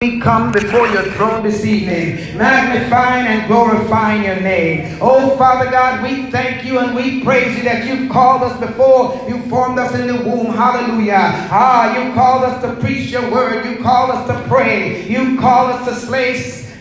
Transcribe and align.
We 0.00 0.20
come 0.20 0.52
before 0.52 0.86
your 0.86 1.02
throne 1.14 1.42
this 1.42 1.64
evening, 1.64 2.38
magnifying 2.38 3.26
and 3.26 3.48
glorifying 3.48 4.22
your 4.22 4.40
name. 4.40 4.96
Oh, 5.00 5.36
Father 5.36 5.68
God, 5.72 6.04
we 6.04 6.30
thank 6.30 6.64
you 6.64 6.78
and 6.78 6.94
we 6.94 7.24
praise 7.24 7.56
you 7.56 7.64
that 7.64 7.84
you've 7.84 8.08
called 8.08 8.44
us 8.44 8.60
before 8.60 9.28
you 9.28 9.42
formed 9.48 9.76
us 9.76 9.92
in 9.96 10.06
the 10.06 10.14
womb. 10.22 10.54
Hallelujah. 10.54 11.48
Ah, 11.50 11.98
you 11.98 12.14
called 12.14 12.44
us 12.44 12.62
to 12.62 12.80
preach 12.80 13.10
your 13.10 13.28
word. 13.28 13.66
You 13.66 13.82
called 13.82 14.10
us 14.10 14.28
to 14.28 14.48
pray. 14.48 15.04
You 15.08 15.36
called 15.36 15.70
us 15.70 15.88
to 15.88 16.06
slay 16.06 16.38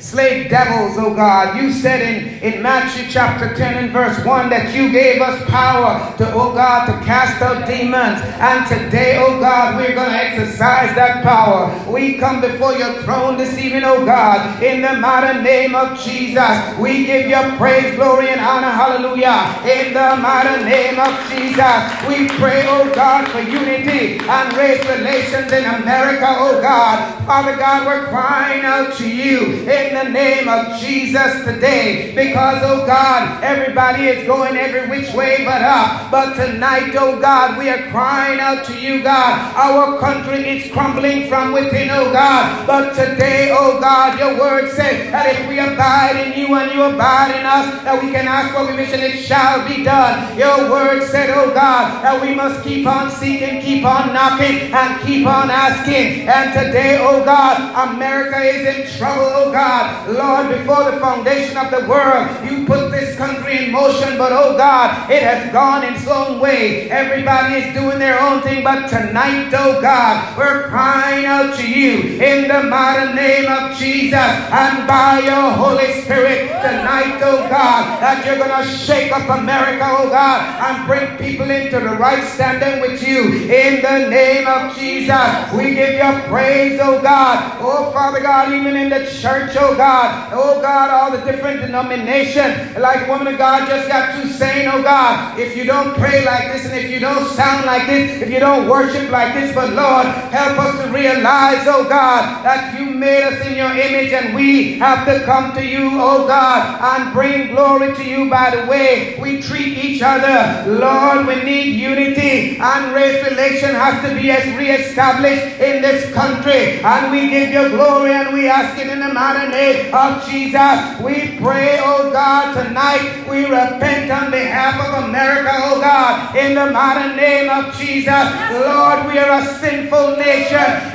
slay 0.07 0.47
devils, 0.47 0.97
oh 0.97 1.13
God. 1.13 1.61
You 1.61 1.71
said 1.73 2.01
in, 2.01 2.39
in 2.41 2.61
Matthew 2.61 3.11
chapter 3.11 3.53
10 3.53 3.83
and 3.83 3.91
verse 3.91 4.23
1 4.23 4.49
that 4.49 4.73
you 4.73 4.89
gave 4.89 5.21
us 5.21 5.43
power 5.49 6.15
to, 6.17 6.33
oh 6.33 6.53
God, 6.53 6.85
to 6.85 6.93
cast 7.05 7.41
out 7.41 7.67
demons. 7.67 8.21
And 8.39 8.65
today, 8.67 9.17
oh 9.19 9.37
God, 9.41 9.75
we're 9.75 9.93
going 9.93 10.11
to 10.11 10.17
exercise 10.17 10.95
that 10.95 11.23
power. 11.23 11.67
We 11.91 12.17
come 12.17 12.39
before 12.39 12.73
your 12.73 13.01
throne 13.03 13.37
this 13.37 13.57
evening, 13.57 13.83
O 13.83 14.05
God, 14.05 14.63
in 14.63 14.81
the 14.81 14.93
mighty 14.93 15.43
name 15.43 15.75
of 15.75 15.99
Jesus. 15.99 16.55
We 16.79 17.05
give 17.05 17.27
you 17.27 17.57
praise, 17.57 17.95
glory, 17.95 18.29
and 18.29 18.39
honor. 18.39 18.71
Hallelujah. 18.71 19.59
In 19.67 19.93
the 19.93 20.15
mighty 20.21 20.63
name 20.63 20.99
of 20.99 21.11
Jesus. 21.27 21.83
We 22.07 22.29
pray, 22.39 22.63
O 22.67 22.93
God, 22.95 23.27
for 23.29 23.41
unity 23.41 24.19
and 24.23 24.53
race 24.55 24.83
relations 24.87 25.51
in 25.51 25.65
America, 25.65 26.27
O 26.27 26.61
God. 26.61 27.25
Father 27.25 27.57
God, 27.57 27.85
we're 27.85 28.07
crying 28.07 28.63
out 28.63 28.95
to 28.97 29.09
you 29.09 29.67
in 29.67 29.96
the 29.97 30.09
name 30.09 30.47
of 30.47 30.79
Jesus 30.79 31.43
today. 31.43 32.13
Because, 32.13 32.61
oh 32.63 32.85
God, 32.85 33.43
everybody 33.43 34.07
is 34.07 34.27
going 34.27 34.55
every 34.55 34.87
which 34.89 35.13
way 35.13 35.43
but 35.43 35.61
up. 35.61 36.11
But 36.11 36.35
tonight, 36.35 36.93
oh 36.95 37.19
God, 37.19 37.57
we 37.57 37.69
are 37.69 37.89
crying 37.89 38.39
out 38.39 38.65
to 38.65 38.79
you, 38.79 39.01
God. 39.01 39.55
Our 39.55 39.99
country 39.99 40.47
is 40.47 40.71
crumbling 40.71 41.27
from 41.29 41.51
within, 41.51 41.89
oh 41.89 42.11
God. 42.11 42.67
But 42.67 42.93
today, 42.93 43.55
oh 43.57 43.79
God, 43.79 44.19
your 44.19 44.39
word 44.39 44.69
says 44.71 45.11
that 45.11 45.33
if 45.33 45.47
we 45.47 45.59
abide 45.59 46.15
in 46.27 46.37
you 46.37 46.53
and 46.55 46.71
you 46.71 46.83
abide 46.83 47.33
in 47.33 47.45
us, 47.45 47.83
that 47.83 48.01
we 48.03 48.11
can 48.11 48.27
ask 48.27 48.53
what 48.53 48.69
we 48.69 48.75
wish 48.75 48.93
and 48.93 49.01
it 49.01 49.17
shall 49.23 49.67
be 49.67 49.83
done. 49.83 50.37
Your 50.37 50.69
word 50.69 51.07
said, 51.09 51.31
oh 51.31 51.53
God, 51.53 52.03
that 52.03 52.21
we 52.21 52.35
must 52.35 52.63
keep 52.63 52.85
on 52.85 53.09
seeking, 53.09 53.61
keep 53.61 53.83
on 53.83 54.13
knocking, 54.13 54.71
and 54.73 55.01
keep 55.01 55.25
on 55.25 55.49
asking. 55.49 56.27
And 56.27 56.53
today, 56.53 56.99
oh 57.01 57.25
God, 57.25 57.89
America 57.89 58.39
is 58.41 58.75
in 58.75 58.97
trouble, 58.97 59.31
oh 59.33 59.51
God. 59.51 59.86
Lord, 60.07 60.49
before 60.49 60.91
the 60.91 60.99
foundation 60.99 61.57
of 61.57 61.71
the 61.71 61.87
world, 61.87 62.29
you 62.45 62.65
put 62.65 62.86
this 62.97 63.15
country 63.15 63.65
in 63.65 63.71
motion, 63.71 64.17
but 64.17 64.31
oh 64.31 64.57
God, 64.57 65.09
it 65.11 65.21
has 65.21 65.51
gone 65.53 65.83
its 65.83 66.07
own 66.07 66.39
way. 66.39 66.89
Everybody 66.89 67.61
is 67.61 67.73
doing 67.73 67.99
their 67.99 68.19
own 68.19 68.41
thing, 68.41 68.63
but 68.63 68.87
tonight, 68.87 69.53
oh 69.53 69.79
God, 69.81 70.37
we're 70.37 70.67
crying 70.69 71.25
out 71.25 71.55
to 71.57 71.67
you 71.67 72.17
in 72.17 72.47
the 72.47 72.63
mighty 72.63 73.13
name 73.13 73.45
of 73.51 73.77
Jesus 73.77 74.13
and 74.17 74.87
by 74.87 75.19
your 75.19 75.51
Holy 75.51 76.01
Spirit 76.01 76.49
tonight, 76.49 77.21
oh 77.21 77.47
God, 77.49 78.01
that 78.01 78.25
you're 78.25 78.37
going 78.37 78.65
to 78.65 78.67
shake 78.67 79.11
up 79.11 79.29
America, 79.29 79.85
oh 79.85 80.09
God, 80.09 80.41
and 80.65 80.87
bring 80.87 81.17
people 81.17 81.49
into 81.49 81.79
the 81.79 81.95
right 81.97 82.23
standing 82.23 82.81
with 82.81 83.05
you 83.05 83.45
in 83.45 83.81
the 83.81 84.09
name 84.09 84.47
of 84.47 84.75
Jesus. 84.75 85.53
We 85.53 85.75
give 85.75 85.93
you 85.93 86.21
praise, 86.27 86.79
oh 86.81 87.01
God. 87.01 87.57
Oh 87.61 87.91
Father 87.91 88.21
God, 88.21 88.53
even 88.53 88.75
in 88.75 88.89
the 88.89 89.05
church, 89.05 89.55
oh 89.59 89.75
God. 89.77 90.33
Oh 90.33 90.61
God, 90.61 90.89
all 90.89 91.11
the 91.11 91.23
different 91.29 91.61
denominations. 91.61 92.75
Like 92.87 93.05
woman 93.09 93.27
of 93.27 93.37
God 93.37 93.67
just 93.67 93.89
got 93.89 94.15
to 94.15 94.29
saying, 94.31 94.71
oh 94.73 94.81
God, 94.81 95.37
if 95.37 95.57
you 95.57 95.65
don't 95.65 95.93
pray 95.95 96.23
like 96.23 96.53
this 96.53 96.67
and 96.67 96.73
if 96.73 96.89
you 96.89 97.01
don't 97.01 97.27
sound 97.35 97.65
like 97.65 97.85
this, 97.85 98.21
if 98.21 98.29
you 98.29 98.39
don't 98.39 98.69
worship 98.69 99.11
like 99.11 99.33
this, 99.33 99.53
but 99.53 99.73
Lord, 99.73 100.05
help 100.31 100.57
us 100.57 100.85
to 100.85 100.89
realize, 100.93 101.67
oh 101.67 101.83
God, 101.83 102.45
that 102.45 102.79
you 102.79 102.85
made 102.85 103.23
us 103.23 103.45
in 103.45 103.57
your 103.57 103.75
image 103.75 104.13
and 104.13 104.33
we 104.33 104.79
have 104.79 105.05
to 105.05 105.25
come 105.25 105.53
to 105.55 105.65
you, 105.65 105.89
oh 105.99 106.27
God, 106.27 106.79
and 106.79 107.13
bring 107.13 107.49
glory 107.53 107.93
to 107.93 108.05
you 108.05 108.29
by 108.29 108.55
the 108.55 108.65
way 108.67 109.19
we 109.19 109.41
treat 109.41 109.77
each 109.77 110.01
other. 110.01 110.71
Lord, 110.71 111.27
we 111.27 111.43
need 111.43 111.75
unity 111.75 112.55
and 112.57 112.95
race 112.95 113.21
relation 113.27 113.75
has 113.75 113.99
to 114.07 114.15
be 114.15 114.31
as 114.31 114.47
reestablished 114.57 115.59
in 115.59 115.81
this 115.81 116.13
country. 116.13 116.79
And 116.79 117.11
we 117.11 117.27
give 117.31 117.51
you 117.51 117.67
glory 117.67 118.13
and 118.13 118.33
we 118.33 118.47
ask 118.47 118.79
it 118.79 118.87
in 118.87 119.01
the 119.01 119.13
mighty 119.13 119.51
name 119.51 119.93
of 119.93 120.25
Jesus. 120.25 121.01
We 121.01 121.37
pray, 121.37 121.81
oh 121.83 122.13
God, 122.13 122.53
tonight. 122.53 122.76
We 122.77 123.45
repent 123.45 124.11
on 124.11 124.29
behalf 124.29 124.77
of 124.79 125.05
America, 125.05 125.49
oh 125.51 125.81
God, 125.81 126.35
in 126.35 126.53
the 126.53 126.69
mighty 126.69 127.15
name 127.15 127.49
of 127.49 127.73
Jesus. 127.75 128.05
Lord, 128.53 129.07
we 129.07 129.17
are 129.17 129.41
a 129.41 129.45
sinful 129.57 130.17
nation. 130.17 130.93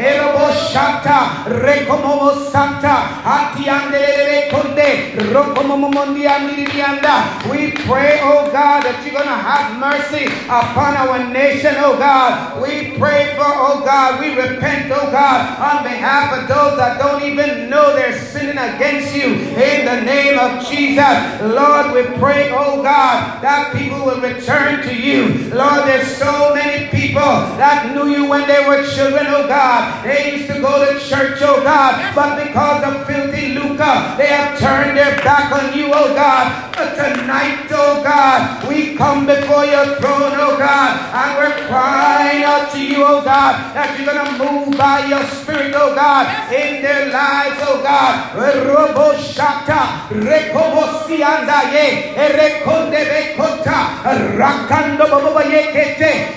We 7.51 7.73
pray, 7.83 8.21
oh 8.23 8.49
God, 8.53 8.85
that 8.85 9.03
you're 9.03 9.15
going 9.15 9.27
to 9.27 9.43
have 9.43 9.79
mercy 9.81 10.27
upon 10.47 10.95
our 10.95 11.33
nation, 11.33 11.75
oh 11.79 11.99
God. 11.99 12.63
We 12.63 12.97
pray 12.97 13.35
for, 13.35 13.43
oh 13.45 13.83
God, 13.85 14.21
we 14.21 14.39
repent, 14.39 14.93
oh 14.93 15.11
God, 15.11 15.59
on 15.59 15.83
behalf 15.83 16.33
of 16.39 16.47
those 16.47 16.79
that 16.79 17.01
don't 17.01 17.25
even 17.25 17.69
know 17.69 17.93
they're 17.97 18.17
sinning 18.17 18.59
against 18.59 19.15
you 19.17 19.35
in 19.59 19.85
the 19.85 20.01
name 20.03 20.39
of 20.39 20.65
Jesus. 20.69 21.43
Lord, 21.43 21.72
we 21.95 22.03
pray, 22.19 22.51
oh 22.53 22.83
God, 22.83 23.43
that 23.43 23.73
people 23.75 24.05
will 24.05 24.21
return 24.21 24.83
to 24.85 24.95
you. 24.95 25.49
Lord, 25.55 25.89
there's 25.89 26.17
so 26.17 26.55
many 26.55 26.89
people 26.93 27.33
that 27.57 27.93
knew 27.95 28.09
you 28.09 28.29
when 28.29 28.47
they 28.47 28.61
were 28.69 28.85
children, 28.85 29.25
oh 29.29 29.49
God. 29.49 30.05
They 30.05 30.37
used 30.37 30.49
to 30.53 30.61
go 30.61 30.85
to 30.85 31.01
church, 31.01 31.39
oh 31.41 31.63
God, 31.63 32.15
but 32.15 32.37
because 32.45 32.85
of 32.85 33.07
filthy 33.07 33.55
lucre, 33.55 33.97
they 34.21 34.29
have 34.29 34.59
turned 34.61 34.97
their 34.97 35.17
back 35.25 35.49
on 35.53 35.77
you, 35.77 35.89
oh 35.93 36.13
God. 36.15 36.73
But 36.77 36.95
tonight, 36.97 37.69
oh 37.73 38.03
God, 38.03 38.69
we 38.69 38.97
come 38.97 39.25
before 39.27 39.65
your 39.65 39.97
throne, 39.97 40.37
oh 40.37 40.57
God, 40.59 40.91
and 41.15 41.31
we're 41.41 41.57
crying 41.69 42.45
out 42.45 42.73
to 42.73 42.81
you, 42.85 43.05
oh 43.05 43.23
God, 43.25 43.75
that 43.75 43.97
you're 43.97 44.13
going 44.13 44.25
to 44.25 44.37
move 44.37 44.77
by 44.77 45.07
your 45.07 45.25
spirit, 45.41 45.73
oh 45.77 45.95
God, 45.95 46.29
in 46.53 46.83
their 46.83 47.13
lives, 47.13 47.57
oh 47.65 47.83
God. 47.83 48.37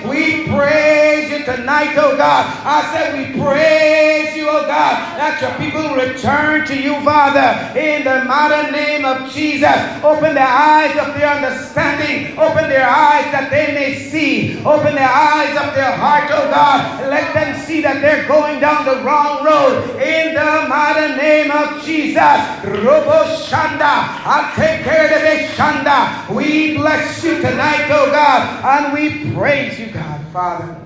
We 0.06 0.46
praise 0.46 1.30
you 1.30 1.44
tonight, 1.44 1.94
oh 1.96 2.16
God. 2.16 2.46
I 2.64 2.78
said 2.92 3.18
we 3.18 3.40
praise 3.42 4.36
you, 4.36 4.46
oh 4.48 4.62
God, 4.66 4.94
that 5.18 5.40
your 5.40 5.54
people 5.58 5.94
return 5.96 6.66
to 6.66 6.76
you, 6.76 6.94
Father, 7.02 7.78
in 7.78 8.04
the 8.04 8.24
mighty 8.24 8.70
name 8.70 9.04
of 9.04 9.32
Jesus. 9.32 9.74
Open 10.04 10.34
their 10.34 10.46
eyes 10.46 10.94
of 10.96 11.14
their 11.14 11.28
understanding, 11.28 12.38
open 12.38 12.68
their 12.68 12.86
eyes 12.86 13.26
that 13.32 13.48
they 13.50 13.74
may 13.74 13.98
see, 13.98 14.58
open 14.64 14.94
their 14.94 15.10
eyes 15.10 15.56
of 15.56 15.74
their 15.74 15.92
heart, 15.96 16.30
oh 16.30 16.48
God. 16.50 17.10
Let 17.10 17.34
them 17.34 17.58
see 17.66 17.80
that 17.82 18.00
they're 18.00 18.26
going 18.28 18.60
down 18.60 18.84
the 18.84 19.02
wrong 19.02 19.44
road 19.44 19.98
in 19.98 20.34
the 20.34 20.68
mighty 20.68 21.16
name 21.16 21.50
of 21.50 21.82
Jesus. 21.84 22.38
Robo 22.62 23.24
Shanda. 23.42 24.22
I'll 24.26 24.54
take 24.54 24.84
care. 24.84 25.15
We 26.30 26.76
bless 26.76 27.24
you 27.24 27.36
tonight, 27.36 27.88
oh 27.90 28.10
God, 28.10 28.84
and 28.84 28.92
we 28.92 29.32
praise 29.32 29.78
you, 29.78 29.86
God, 29.86 30.20
Father. 30.32 30.78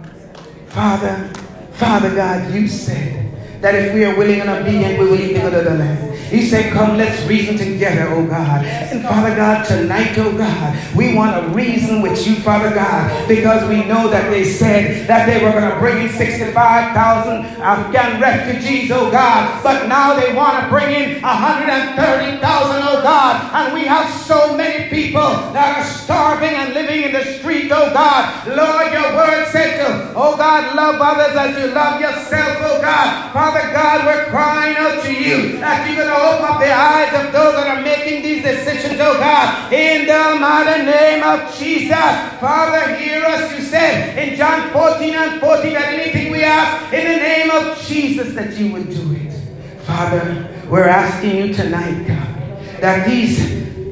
Father, 0.69 1.29
Father 1.73 2.15
God, 2.15 2.55
you 2.55 2.69
said 2.69 3.35
that 3.61 3.75
if 3.75 3.95
we 3.95 4.05
are 4.05 4.17
willing 4.17 4.41
and 4.41 4.51
obedient, 4.51 4.99
we 4.99 5.07
will 5.07 5.21
eat 5.21 5.35
the 5.35 5.41
good 5.41 5.55
of 5.55 5.65
the 5.65 5.75
land. 5.75 6.11
He 6.31 6.49
said, 6.49 6.73
Come, 6.73 6.97
let's 6.97 7.27
reason 7.27 7.59
together, 7.59 8.07
oh 8.15 8.25
God. 8.25 8.65
And 8.65 9.03
Father 9.03 9.35
God, 9.35 9.67
tonight, 9.67 10.17
oh 10.17 10.37
God, 10.37 10.79
we 10.95 11.13
want 11.13 11.35
to 11.35 11.51
reason 11.53 12.03
with 12.03 12.25
you, 12.25 12.37
Father 12.37 12.73
God, 12.73 13.27
because 13.27 13.69
we 13.69 13.85
know 13.85 14.09
that 14.09 14.31
they 14.31 14.45
said 14.45 15.09
that 15.09 15.27
they 15.27 15.45
were 15.45 15.51
going 15.51 15.69
to 15.69 15.79
bring 15.81 16.07
in 16.07 16.09
65,000 16.09 17.45
Afghan 17.61 18.21
refugees, 18.21 18.93
oh 18.93 19.11
God, 19.11 19.61
but 19.65 19.89
now 19.89 20.15
they 20.15 20.33
want 20.33 20.63
to 20.63 20.69
bring 20.71 20.95
in 20.95 21.21
130,000, 21.21 22.41
oh 22.41 23.03
God. 23.03 23.51
And 23.53 23.75
we 23.75 23.85
have 23.87 24.09
so 24.23 24.57
many 24.57 24.89
people 24.89 25.31
that 25.51 25.79
are 25.79 25.85
starving 25.85 26.55
and 26.55 26.75
living 26.75 27.03
in 27.03 27.13
the 27.13 27.25
street, 27.39 27.73
oh 27.73 27.93
God. 27.93 28.47
Lord, 28.47 28.93
your 28.93 29.17
word 29.17 29.49
said 29.51 29.83
to, 29.83 30.13
oh 30.15 30.37
God, 30.37 30.77
love 30.77 31.01
others 31.01 31.37
as 31.37 31.59
you 31.59 31.75
love 31.75 32.01
yourself, 32.01 32.57
oh 32.61 32.81
God. 32.81 33.33
Father 33.33 33.50
God, 33.59 34.07
we're 34.07 34.27
crying 34.27 34.77
out 34.77 35.03
to 35.03 35.13
you 35.13 35.59
that 35.59 35.85
you're 35.87 35.97
going 35.97 36.09
to 36.09 36.15
open 36.15 36.45
up 36.45 36.61
the 36.61 36.71
eyes 36.71 37.13
of 37.15 37.33
those 37.33 37.55
that 37.55 37.67
are 37.67 37.81
making 37.83 38.23
these 38.23 38.43
decisions, 38.43 39.01
oh 39.01 39.19
God, 39.19 39.73
in 39.73 40.07
the 40.07 40.37
mighty 40.39 40.85
name 40.85 41.23
of 41.23 41.53
Jesus. 41.57 41.89
Father, 42.39 42.95
hear 42.97 43.25
us, 43.25 43.51
you 43.57 43.63
said 43.63 44.19
in 44.19 44.37
John 44.37 44.69
14 44.71 45.15
and 45.15 45.41
14 45.41 45.73
that 45.75 45.95
anything 45.95 46.31
we 46.33 46.43
ask 46.43 46.93
in 46.93 47.05
the 47.05 47.17
name 47.17 47.51
of 47.51 47.79
Jesus 47.83 48.35
that 48.35 48.55
you 48.57 48.73
would 48.73 48.91
do 48.91 49.15
it. 49.15 49.33
Father, 49.83 50.49
we're 50.69 50.89
asking 50.89 51.37
you 51.37 51.55
tonight, 51.55 52.07
God, 52.07 52.29
that 52.81 53.07
these 53.09 53.41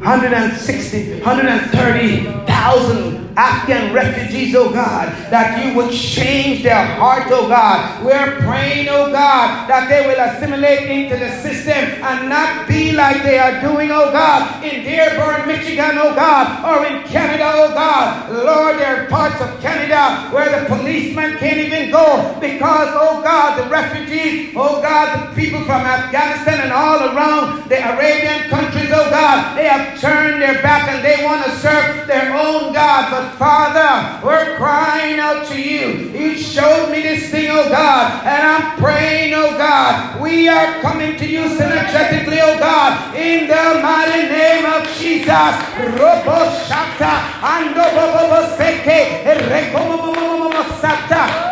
160, 0.01 1.21
130,000 1.21 3.28
Afghan 3.39 3.95
refugees, 3.95 4.53
oh 4.57 4.73
God, 4.73 5.15
that 5.31 5.65
you 5.65 5.73
would 5.77 5.93
change 5.93 6.65
their 6.65 6.85
heart, 6.99 7.31
oh 7.31 7.47
God. 7.47 8.05
We're 8.05 8.35
praying, 8.43 8.89
oh 8.91 9.13
God, 9.13 9.71
that 9.71 9.87
they 9.87 10.03
will 10.11 10.19
assimilate 10.19 10.91
into 10.91 11.15
the 11.15 11.31
system 11.39 12.03
and 12.03 12.29
not 12.29 12.67
be 12.67 12.91
like 12.91 13.23
they 13.23 13.39
are 13.39 13.61
doing, 13.61 13.93
oh 13.93 14.11
God, 14.11 14.65
in 14.65 14.83
Dearborn, 14.83 15.47
Michigan, 15.47 16.03
oh 16.03 16.19
God, 16.19 16.67
or 16.67 16.85
in 16.91 17.07
Canada, 17.07 17.47
oh 17.55 17.71
God. 17.75 18.29
Lord, 18.45 18.75
there 18.75 19.05
are 19.05 19.07
parts 19.07 19.41
of 19.41 19.55
Canada 19.61 20.35
where 20.35 20.51
the 20.51 20.67
policemen 20.67 21.39
can't 21.39 21.59
even 21.59 21.93
go 21.93 22.37
because, 22.41 22.91
oh 22.99 23.23
God, 23.23 23.63
the 23.63 23.71
refugees, 23.71 24.53
oh 24.57 24.83
God, 24.83 25.15
the 25.15 25.41
people 25.41 25.63
from 25.63 25.87
Afghanistan 25.87 26.59
and 26.59 26.73
all 26.73 27.15
around 27.15 27.71
the 27.71 27.79
Arabian 27.79 28.51
countries, 28.51 28.91
oh 28.91 29.09
God, 29.11 29.57
they 29.57 29.67
have 29.71 30.01
turned 30.01 30.43
their 30.43 30.61
back 30.61 30.89
and 30.89 31.05
they 31.05 31.25
want 31.25 31.45
to 31.45 31.55
serve 31.59 32.09
their 32.09 32.35
own 32.35 32.73
God. 32.73 33.11
But 33.11 33.28
Father, 33.37 34.27
we're 34.27 34.57
crying 34.57 35.19
out 35.19 35.47
to 35.49 35.61
you. 35.61 36.11
You 36.11 36.37
showed 36.37 36.91
me 36.91 37.03
this 37.03 37.31
thing, 37.31 37.49
oh 37.51 37.69
God, 37.69 38.25
and 38.25 38.43
I'm 38.43 38.79
praying, 38.79 39.35
oh 39.35 39.57
God. 39.57 40.21
We 40.21 40.49
are 40.49 40.81
coming 40.81 41.17
to 41.17 41.27
you 41.27 41.43
synergetically, 41.43 42.39
oh 42.41 42.59
God, 42.59 43.15
in 43.15 43.49
the 43.49 43.81
mighty 43.83 44.29
name 44.29 44.65
of 44.65 44.85
Jesus. 44.97 45.29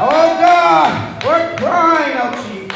Oh 0.00 0.36
God, 0.40 1.24
we're 1.24 1.56
crying 1.56 2.16
out 2.16 2.34
to 2.34 2.54
you. 2.54 2.68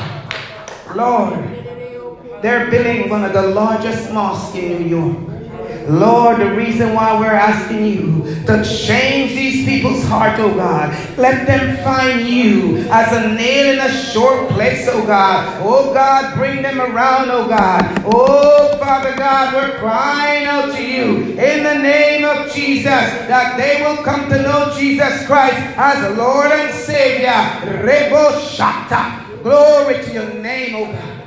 Lord, 0.94 2.42
they're 2.42 2.70
building 2.70 3.08
one 3.08 3.24
of 3.24 3.32
the 3.32 3.42
largest 3.42 4.12
mosques 4.12 4.56
in 4.56 4.82
New 4.82 4.88
York. 4.88 5.39
Lord, 5.90 6.38
the 6.38 6.52
reason 6.52 6.94
why 6.94 7.18
we're 7.18 7.26
asking 7.26 7.84
you 7.84 8.22
to 8.46 8.64
change 8.64 9.32
these 9.32 9.64
people's 9.64 10.04
heart, 10.04 10.38
oh 10.38 10.54
God, 10.54 10.96
let 11.18 11.46
them 11.46 11.82
find 11.82 12.28
you 12.28 12.86
as 12.90 13.12
a 13.12 13.34
nail 13.34 13.74
in 13.74 13.78
a 13.80 13.92
short 13.92 14.48
place, 14.50 14.86
oh 14.88 15.04
God. 15.04 15.60
Oh 15.62 15.92
God, 15.92 16.36
bring 16.36 16.62
them 16.62 16.80
around, 16.80 17.30
oh 17.30 17.48
God. 17.48 18.02
Oh 18.06 18.76
Father 18.78 19.16
God, 19.16 19.54
we're 19.54 19.78
crying 19.78 20.46
out 20.46 20.74
to 20.76 20.82
you 20.82 21.36
in 21.38 21.64
the 21.64 21.78
name 21.82 22.24
of 22.24 22.52
Jesus 22.52 22.84
that 22.84 23.56
they 23.56 23.82
will 23.84 24.02
come 24.04 24.28
to 24.30 24.42
know 24.42 24.72
Jesus 24.78 25.26
Christ 25.26 25.56
as 25.76 26.16
Lord 26.16 26.52
and 26.52 26.72
Savior. 26.74 27.30
Rebo 27.82 28.40
Shata. 28.40 29.42
Glory 29.42 30.04
to 30.04 30.12
your 30.12 30.34
name, 30.34 30.76
oh 30.76 30.92
God. 30.92 31.19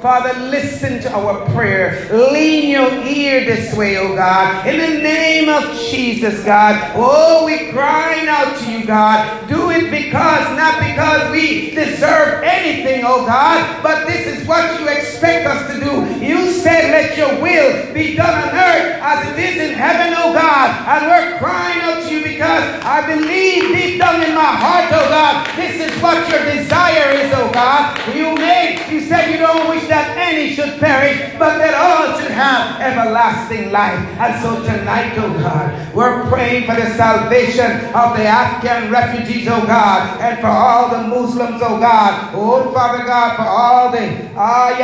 Father, 0.00 0.38
listen 0.50 1.00
to 1.00 1.12
our 1.12 1.48
prayer. 1.52 2.08
Lean 2.12 2.70
your 2.70 2.92
ear 3.04 3.44
this 3.44 3.74
way, 3.74 3.96
oh 3.96 4.14
God. 4.14 4.66
In 4.66 4.78
the 4.78 5.02
name 5.02 5.48
of 5.48 5.78
Jesus, 5.90 6.44
God. 6.44 6.92
Oh, 6.94 7.46
we 7.46 7.70
crying 7.72 8.28
out 8.28 8.58
to 8.58 8.70
you, 8.70 8.84
God. 8.84 9.48
Do 9.48 9.70
it 9.70 9.90
because, 9.90 10.56
not 10.56 10.80
because 10.80 11.32
we 11.32 11.70
deserve 11.70 12.42
anything, 12.44 13.04
oh 13.06 13.24
God, 13.26 13.82
but 13.82 14.06
this 14.06 14.26
is 14.26 14.46
what 14.46 14.78
you 14.78 14.88
expect 14.88 15.46
us 15.46 15.72
to 15.72 15.80
do. 15.82 16.24
You 16.24 16.52
said, 16.52 16.90
let 16.90 17.16
your 17.16 17.40
will 17.40 17.94
be 17.94 18.14
done 18.16 18.34
on 18.34 18.54
earth 18.54 19.00
as 19.00 19.32
it 19.32 19.38
is 19.38 19.70
in 19.70 19.74
heaven, 19.74 20.14
oh 20.16 20.34
God. 20.34 20.88
And 20.88 21.06
we're 21.06 21.38
crying 21.38 21.80
out 21.80 22.08
to 22.08 22.14
you 22.14 22.22
because 22.22 22.62
I 22.84 23.06
believe 23.06 23.74
deep 23.74 23.98
down 23.98 24.22
in 24.22 24.34
my 24.34 24.44
heart, 24.44 24.92
oh 24.92 25.08
God, 25.08 25.46
this 25.56 25.80
is 25.80 26.02
what 26.02 26.28
your 26.28 26.44
desire 26.44 27.12
is, 27.12 27.32
oh 27.34 27.50
God. 27.52 27.96
You 28.14 28.34
made, 28.34 28.86
you 28.90 29.00
said 29.00 29.30
you 29.30 29.38
don't 29.38 29.68
wish 29.68 29.85
that 29.88 30.16
any 30.16 30.54
should 30.54 30.78
perish, 30.78 31.18
but 31.38 31.58
that 31.58 31.74
all 31.74 32.18
should 32.18 32.30
have 32.30 32.80
everlasting 32.80 33.70
life. 33.72 33.98
And 34.18 34.42
so 34.42 34.62
tonight, 34.62 35.14
oh 35.18 35.32
God, 35.38 35.94
we're 35.94 36.28
praying 36.28 36.66
for 36.66 36.74
the 36.74 36.90
salvation 36.94 37.70
of 37.94 38.16
the 38.16 38.26
Afghan 38.26 38.90
refugees, 38.90 39.48
oh 39.48 39.64
God, 39.66 40.20
and 40.20 40.38
for 40.40 40.48
all 40.48 40.90
the 40.90 41.08
Muslims, 41.08 41.60
oh 41.62 41.80
God. 41.80 42.34
Oh 42.34 42.72
Father 42.72 43.04
God, 43.04 43.36
for 43.36 43.42
all 43.42 43.90
the 43.92 44.30
ah, 44.36 44.76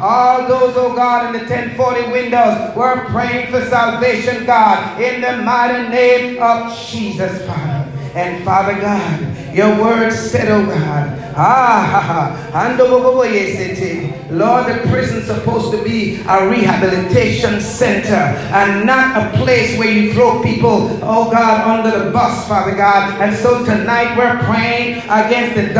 all 0.00 0.48
those, 0.48 0.76
oh 0.76 0.94
God, 0.94 1.34
in 1.34 1.40
the 1.40 1.48
1040 1.48 2.12
windows, 2.12 2.76
we're 2.76 3.04
praying 3.06 3.50
for 3.50 3.64
salvation, 3.66 4.44
God, 4.46 5.00
in 5.00 5.20
the 5.20 5.42
mighty 5.42 5.88
name 5.88 6.42
of 6.42 6.76
Jesus, 6.76 7.44
Father. 7.46 7.90
And 8.14 8.44
Father 8.44 8.80
God, 8.80 9.54
your 9.54 9.80
word 9.80 10.10
said, 10.12 10.48
oh 10.50 10.66
God, 10.66 11.29
ah, 11.36 12.50
Lord, 14.30 14.66
the 14.66 14.88
prison's 14.88 15.26
supposed 15.26 15.72
to 15.72 15.82
be 15.82 16.20
a 16.28 16.48
rehabilitation 16.48 17.60
center 17.60 18.14
and 18.14 18.86
not 18.86 19.16
a 19.16 19.36
place 19.38 19.78
where 19.78 19.90
you 19.90 20.12
throw 20.12 20.42
people, 20.42 20.88
oh 21.02 21.30
God, 21.30 21.84
under 21.84 22.04
the 22.04 22.10
bus, 22.10 22.46
Father 22.46 22.76
God. 22.76 23.20
And 23.20 23.36
so 23.36 23.64
tonight 23.64 24.16
we're 24.16 24.38
praying 24.44 24.98
against 25.08 25.56
the 25.56 25.74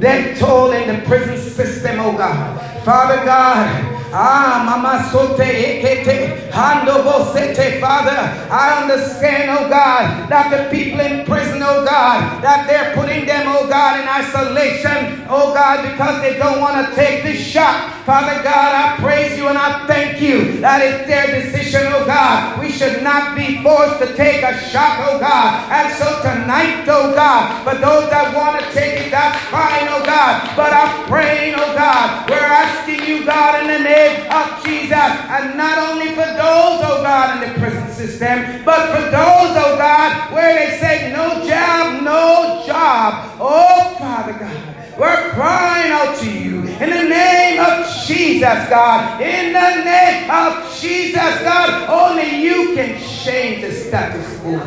death 0.00 0.38
toll 0.38 0.72
in 0.72 0.88
the 0.88 1.06
prison 1.06 1.38
system, 1.38 1.98
oh 2.00 2.16
God. 2.16 2.60
Father 2.84 3.24
God, 3.24 3.97
Ah, 4.10 4.64
Mama 4.64 5.04
Sote 5.12 5.44
Ekete, 5.44 6.48
Hando 6.50 7.04
Bosete, 7.04 7.78
Father. 7.78 8.16
I 8.50 8.80
understand, 8.82 9.50
oh 9.50 9.68
God, 9.68 10.30
that 10.30 10.48
the 10.48 10.70
people 10.74 11.00
in 11.00 11.26
prison, 11.26 11.60
oh 11.62 11.84
God, 11.84 12.42
that 12.42 12.66
they're 12.66 12.94
putting 12.94 13.26
them, 13.26 13.44
oh 13.48 13.68
God, 13.68 14.00
in 14.00 14.08
isolation, 14.08 15.26
oh 15.28 15.52
God, 15.52 15.82
because 15.92 16.22
they 16.22 16.38
don't 16.38 16.58
want 16.60 16.88
to 16.88 16.94
take 16.94 17.22
this 17.22 17.38
shot. 17.38 17.92
Father 18.08 18.42
God, 18.42 18.72
I 18.72 18.96
praise 18.96 19.36
you 19.36 19.48
and 19.48 19.58
I 19.58 19.86
thank 19.86 20.22
you 20.22 20.58
that 20.64 20.80
it's 20.80 21.06
their 21.06 21.28
decision, 21.28 21.92
oh 21.92 22.06
God. 22.06 22.58
We 22.58 22.72
should 22.72 23.02
not 23.02 23.36
be 23.36 23.62
forced 23.62 24.00
to 24.00 24.16
take 24.16 24.42
a 24.42 24.56
shot, 24.72 25.04
oh 25.04 25.20
God. 25.20 25.68
And 25.68 25.92
so 26.00 26.08
tonight, 26.24 26.88
oh 26.88 27.12
God, 27.12 27.60
for 27.62 27.76
those 27.76 28.08
that 28.08 28.32
want 28.34 28.56
to 28.64 28.64
take 28.72 29.04
it, 29.04 29.10
that's 29.10 29.36
fine, 29.52 29.84
oh 29.92 30.00
God. 30.00 30.56
But 30.56 30.72
I'm 30.72 31.04
praying, 31.04 31.56
oh 31.60 31.76
God, 31.76 32.30
we're 32.30 32.40
asking 32.40 33.04
you, 33.04 33.26
God, 33.26 33.60
in 33.60 33.68
the 33.68 33.84
name 33.84 33.97
name 33.98 34.30
of 34.30 34.64
Jesus. 34.64 34.92
And 35.34 35.56
not 35.56 35.78
only 35.90 36.08
for 36.08 36.28
those, 36.42 36.78
oh 36.88 37.00
God, 37.02 37.42
in 37.42 37.48
the 37.48 37.58
prison 37.58 37.88
system, 37.90 38.64
but 38.64 38.86
for 38.94 39.02
those, 39.10 39.52
oh 39.64 39.74
God, 39.78 40.32
where 40.32 40.54
they 40.54 40.78
say 40.78 41.12
no 41.12 41.46
job, 41.46 42.02
no 42.02 42.62
job. 42.66 43.36
Oh, 43.40 43.96
Father 43.98 44.38
God. 44.38 44.74
We're 44.98 45.30
crying 45.30 45.92
out 45.92 46.18
to 46.18 46.30
you 46.30 46.62
in 46.62 46.90
the 46.90 47.08
name 47.08 47.60
of 47.60 47.86
Jesus, 48.04 48.58
God. 48.68 49.20
In 49.20 49.52
the 49.52 49.84
name 49.84 50.28
of 50.28 50.76
Jesus, 50.80 51.42
God. 51.42 51.88
Only 51.88 52.42
you 52.42 52.74
can 52.74 53.00
change 53.00 53.62
the 53.62 53.72
status 53.72 54.40
quo. 54.40 54.58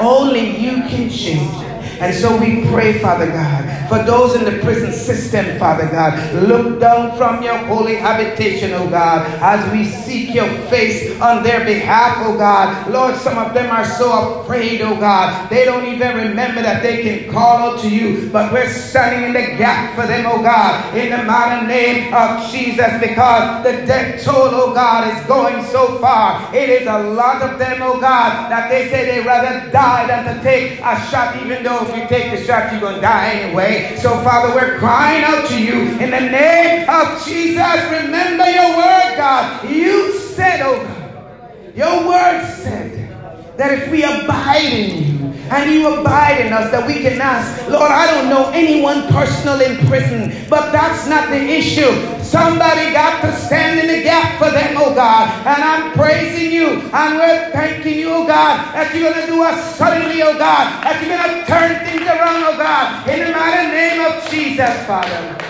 Only 0.00 0.56
you 0.58 0.82
can 0.88 1.08
change 1.10 1.62
it. 1.62 1.69
And 2.00 2.14
so 2.14 2.34
we 2.40 2.66
pray, 2.68 2.98
Father 2.98 3.26
God, 3.26 3.88
for 3.90 4.02
those 4.04 4.34
in 4.34 4.44
the 4.44 4.58
prison 4.62 4.90
system, 4.90 5.58
Father 5.58 5.86
God. 5.86 6.32
Look 6.48 6.80
down 6.80 7.16
from 7.18 7.42
your 7.42 7.58
holy 7.66 7.94
habitation, 7.96 8.72
oh 8.72 8.88
God, 8.88 9.26
as 9.42 9.70
we 9.70 9.84
seek 9.84 10.34
your 10.34 10.48
face 10.70 11.20
on 11.20 11.42
their 11.42 11.62
behalf, 11.64 12.16
oh 12.20 12.38
God. 12.38 12.90
Lord, 12.90 13.16
some 13.16 13.36
of 13.36 13.52
them 13.52 13.70
are 13.70 13.84
so 13.84 14.40
afraid, 14.40 14.80
oh 14.80 14.98
God. 14.98 15.50
They 15.50 15.66
don't 15.66 15.84
even 15.84 16.16
remember 16.16 16.62
that 16.62 16.82
they 16.82 17.02
can 17.02 17.30
call 17.30 17.58
out 17.58 17.80
to 17.80 17.90
you, 17.90 18.30
but 18.30 18.50
we're 18.50 18.72
standing 18.72 19.28
in 19.28 19.32
the 19.34 19.58
gap 19.58 19.94
for 19.94 20.06
them, 20.06 20.24
oh 20.26 20.42
God, 20.42 20.96
in 20.96 21.10
the 21.10 21.22
mighty 21.24 21.66
name 21.66 22.14
of 22.14 22.50
Jesus, 22.50 22.98
because 22.98 23.62
the 23.62 23.84
death 23.84 24.24
toll, 24.24 24.48
oh 24.50 24.72
God, 24.72 25.14
is 25.14 25.26
going 25.26 25.62
so 25.66 25.98
far. 25.98 26.48
It 26.54 26.70
is 26.70 26.86
a 26.86 26.98
lot 26.98 27.42
of 27.42 27.58
them, 27.58 27.82
oh 27.82 28.00
God, 28.00 28.50
that 28.50 28.70
they 28.70 28.88
say 28.88 29.04
they 29.04 29.26
rather 29.26 29.70
die 29.70 30.06
than 30.06 30.34
to 30.34 30.42
take 30.42 30.80
a 30.80 30.96
shot, 31.10 31.36
even 31.44 31.62
though 31.62 31.89
if 31.90 32.02
you 32.02 32.08
take 32.08 32.30
the 32.38 32.44
shot, 32.44 32.72
you're 32.72 32.80
going 32.80 32.96
to 32.96 33.00
die 33.00 33.30
anyway. 33.30 33.96
So, 33.98 34.10
Father, 34.22 34.54
we're 34.54 34.78
crying 34.78 35.24
out 35.24 35.48
to 35.48 35.62
you 35.62 35.74
in 35.98 36.10
the 36.10 36.20
name 36.20 36.88
of 36.88 37.24
Jesus. 37.24 37.82
Remember 37.90 38.48
your 38.48 38.76
word, 38.76 39.16
God. 39.16 39.68
You 39.68 40.18
said, 40.18 40.62
oh 40.62 40.82
God, 40.82 41.76
your 41.76 42.08
word 42.08 42.46
said 42.56 43.56
that 43.56 43.72
if 43.72 43.90
we 43.90 44.04
abide 44.04 44.72
in 44.72 45.04
you, 45.04 45.19
and 45.50 45.70
you 45.70 46.00
abide 46.00 46.46
in 46.46 46.52
us 46.52 46.70
that 46.70 46.86
we 46.86 47.02
can 47.02 47.20
ask, 47.20 47.68
Lord, 47.68 47.90
I 47.90 48.06
don't 48.06 48.30
know 48.30 48.50
anyone 48.54 49.08
personal 49.08 49.60
in 49.60 49.84
prison, 49.86 50.46
but 50.48 50.70
that's 50.70 51.08
not 51.08 51.28
the 51.28 51.42
issue. 51.42 51.90
Somebody 52.22 52.92
got 52.92 53.20
to 53.22 53.34
stand 53.34 53.80
in 53.80 53.88
the 53.88 54.02
gap 54.04 54.38
for 54.38 54.50
them, 54.50 54.76
oh 54.78 54.94
God. 54.94 55.26
And 55.44 55.62
I'm 55.62 55.92
praising 55.92 56.52
you 56.52 56.80
and 56.94 57.18
we're 57.18 57.50
thanking 57.50 57.98
you, 57.98 58.10
oh 58.10 58.26
God, 58.26 58.74
that 58.74 58.94
you're 58.94 59.10
going 59.10 59.26
to 59.26 59.32
do 59.32 59.42
us 59.42 59.76
suddenly, 59.76 60.22
oh 60.22 60.38
God, 60.38 60.84
that 60.84 61.02
you're 61.02 61.18
going 61.18 61.42
to 61.42 61.46
turn 61.50 61.84
things 61.84 62.06
around, 62.06 62.44
oh 62.46 62.56
God, 62.56 63.08
in 63.08 63.26
the 63.26 63.32
mighty 63.32 63.68
name 63.74 64.00
of 64.06 64.30
Jesus, 64.30 64.86
Father. 64.86 65.49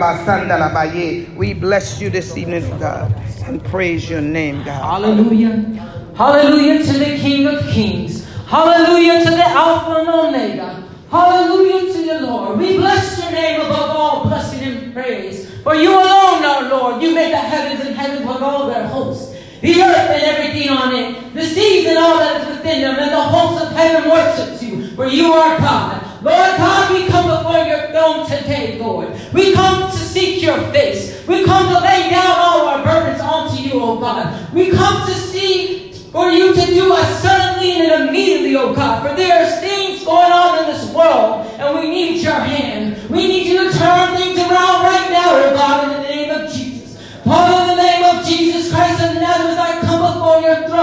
Basanda. 0.00 1.36
We 1.36 1.54
bless 1.54 2.00
you 2.00 2.10
this 2.10 2.36
evening, 2.36 2.68
God, 2.78 3.14
and 3.46 3.62
praise 3.64 4.10
your 4.10 4.20
name, 4.20 4.64
God. 4.64 5.02
Hallelujah. 5.02 5.52
Hallelujah 6.16 6.82
to 6.84 6.98
the 6.98 7.16
King 7.16 7.46
of 7.46 7.62
Kings. 7.68 8.24
Hallelujah 8.46 9.24
to 9.24 9.30
the 9.30 9.44
Alpha 9.44 10.00
and 10.00 10.08
Omega. 10.08 10.88
Hallelujah 11.10 11.92
to 11.92 12.06
the 12.06 12.26
Lord. 12.26 12.58
We 12.58 12.76
bless 12.78 13.22
your 13.22 13.32
name 13.32 13.60
above 13.60 13.90
all 13.90 14.24
blessing 14.24 14.62
and 14.62 14.92
praise. 14.92 15.50
For 15.62 15.74
you 15.74 15.90
alone, 15.90 16.44
our 16.44 16.68
Lord, 16.68 17.02
you 17.02 17.14
made 17.14 17.32
the 17.32 17.38
heavens 17.38 17.86
and 17.86 17.96
heavens 17.96 18.26
with 18.26 18.42
all 18.42 18.66
their 18.68 18.86
hosts, 18.86 19.35
the 19.66 19.82
earth 19.82 20.10
and 20.10 20.22
everything 20.22 20.68
on 20.70 20.94
it, 20.94 21.34
the 21.34 21.44
seas 21.44 21.86
and 21.86 21.98
all 21.98 22.18
that 22.18 22.40
is 22.40 22.56
within 22.56 22.82
them, 22.82 22.96
and 23.00 23.10
the 23.10 23.20
hosts 23.20 23.66
of 23.66 23.72
heaven 23.72 24.08
worships 24.08 24.62
you, 24.62 24.94
for 24.94 25.06
you 25.06 25.32
are 25.32 25.58
God. 25.58 26.02
Lord 26.22 26.56
God, 26.56 26.94
we 26.94 27.06
come 27.08 27.26
before 27.26 27.66
your 27.66 27.90
throne 27.90 28.26
today, 28.26 28.78
Lord. 28.78 29.10
We 29.32 29.52
come 29.54 29.90
to 29.90 29.96
seek 29.96 30.42
your 30.42 30.58
face. 30.70 31.26
We 31.26 31.44
come 31.44 31.66
to 31.68 31.80
lay 31.80 32.10
down 32.10 32.36
all 32.38 32.68
our 32.68 32.84
burdens 32.84 33.20
onto 33.20 33.60
you, 33.62 33.80
O 33.80 33.98
God. 33.98 34.54
We 34.54 34.70
come 34.70 35.06
to 35.06 35.14
see 35.14 35.92
for 36.12 36.30
you 36.30 36.54
to 36.54 36.66
do 36.66 36.92
us 36.92 37.20
suddenly 37.20 37.72
and 37.72 38.08
immediately, 38.08 38.56
O 38.56 38.72
God. 38.74 39.02
For 39.02 39.16
there 39.16 39.44
are 39.44 39.60
things 39.60 40.04
going 40.04 40.32
on 40.32 40.60
in 40.60 40.66
this 40.72 40.90
world, 40.94 41.46
and 41.58 41.78
we 41.78 41.90
need 41.90 42.22
your 42.22 42.32
hand. 42.32 43.10
We 43.10 43.28
need 43.28 43.46
you 43.46 43.70
to 43.70 43.76
turn 43.76 44.16
things 44.16 44.38
around 44.38 44.82
right 44.82 45.08
now, 45.10 45.36
O 45.36 45.54
God, 45.54 45.95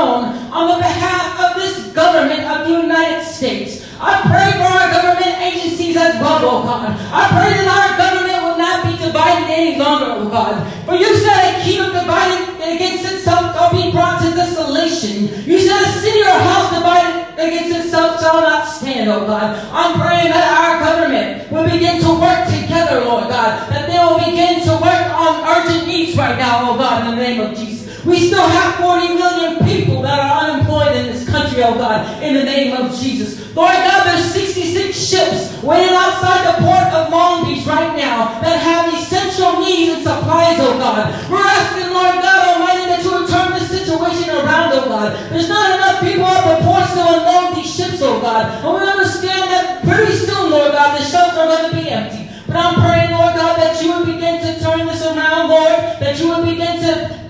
on 0.03 0.67
the 0.67 0.77
behalf 0.77 1.39
of 1.39 1.61
this 1.61 1.91
government 1.93 2.43
of 2.43 2.67
the 2.67 2.73
United 2.81 3.23
States. 3.23 3.83
I 3.99 4.19
pray 4.27 4.51
for 4.59 4.67
our 4.67 4.91
government 4.91 5.39
agencies 5.39 5.95
as 5.95 6.19
well, 6.19 6.43
oh 6.43 6.63
God. 6.63 6.91
I 6.91 7.23
pray 7.31 7.55
that 7.55 7.67
our 7.71 7.91
government 7.95 8.39
will 8.43 8.57
not 8.59 8.83
be 8.83 8.99
divided 8.99 9.47
any 9.47 9.79
longer, 9.79 10.11
oh 10.19 10.27
God. 10.27 10.59
For 10.85 10.95
you 10.95 11.15
said 11.15 11.55
a 11.55 11.63
kingdom 11.63 11.93
divided 11.95 12.59
against 12.59 13.07
itself 13.07 13.55
shall 13.55 13.71
be 13.71 13.91
brought 13.91 14.19
to 14.21 14.35
desolation. 14.35 15.31
You 15.47 15.59
said 15.59 15.79
a 15.79 15.91
city 16.03 16.19
or 16.19 16.35
house 16.35 16.75
divided 16.75 17.39
against 17.39 17.71
itself 17.79 18.19
shall 18.19 18.41
not 18.41 18.67
stand, 18.67 19.09
oh 19.09 19.25
God. 19.25 19.55
I'm 19.71 19.95
praying 19.95 20.35
that 20.35 20.51
our 20.51 20.83
government 20.83 21.47
will 21.51 21.63
begin 21.63 22.01
to 22.03 22.11
work 22.19 22.43
together, 22.51 23.07
Lord 23.07 23.31
God. 23.31 23.71
That 23.71 23.87
they 23.87 23.99
will 24.03 24.19
begin 24.19 24.67
to 24.67 24.73
work 24.83 25.05
on 25.15 25.47
urgent 25.47 25.87
needs 25.87 26.17
right 26.17 26.37
now, 26.37 26.71
oh 26.71 26.77
God, 26.77 27.07
in 27.07 27.15
the 27.15 27.23
name 27.23 27.39
of 27.39 27.55
Jesus. 27.55 27.82
We 28.05 28.27
still 28.27 28.47
have 28.47 28.75
40 28.83 29.15
million 29.15 29.63
people 29.63 30.01
that 30.01 30.19
are 30.19 30.43
unemployed 30.43 30.95
in 30.95 31.07
this 31.07 31.23
country, 31.27 31.63
oh 31.63 31.75
God, 31.75 32.21
in 32.21 32.33
the 32.33 32.43
name 32.43 32.75
of 32.75 32.91
Jesus. 32.99 33.39
Lord 33.55 33.71
God, 33.71 34.03
there's 34.03 34.25
66 34.33 34.91
ships 34.91 35.63
waiting 35.63 35.95
outside 35.95 36.43
the 36.51 36.67
port 36.67 36.91
of 36.91 37.11
Long 37.11 37.45
Beach 37.45 37.65
right 37.65 37.95
now 37.95 38.41
that 38.43 38.59
have 38.59 38.91
essential 38.91 39.61
needs 39.63 39.95
and 39.95 40.03
supplies, 40.03 40.59
oh 40.59 40.75
God. 40.75 41.15
We're 41.31 41.39
asking, 41.39 41.95
Lord 41.95 42.19
God 42.19 42.39
Almighty, 42.43 42.91
that 42.91 43.03
you 43.07 43.11
would 43.15 43.29
turn 43.31 43.55
this 43.55 43.71
situation 43.71 44.35
around, 44.35 44.75
oh 44.75 44.83
God. 44.91 45.15
There's 45.31 45.47
not 45.47 45.79
enough 45.79 46.03
people 46.03 46.27
at 46.27 46.43
the 46.43 46.65
ports 46.67 46.91
to 46.91 47.03
unload 47.07 47.55
these 47.55 47.71
ships, 47.71 48.03
oh 48.03 48.19
God. 48.19 48.51
And 48.51 48.67
we 48.67 48.83
understand 48.83 49.47
that 49.47 49.79
pretty 49.87 50.11
soon, 50.11 50.51
Lord 50.51 50.73
God, 50.75 50.99
the 50.99 51.05
shelves 51.07 51.37
are 51.39 51.47
going 51.47 51.71
to 51.71 51.75
be 51.79 51.87
empty. 51.87 52.27
But 52.47 52.57
I'm 52.57 52.75
praying, 52.83 53.15
Lord 53.15 53.39
God, 53.39 53.55
that 53.63 53.79
you 53.79 53.95
would 53.95 54.05
begin 54.11 54.43
to 54.43 54.59
turn 54.59 54.85
this 54.87 55.05
around, 55.05 55.47
Lord, 55.49 55.79
that 56.03 56.19
you 56.19 56.27
would 56.35 56.43
begin 56.43 56.83
to 56.83 57.22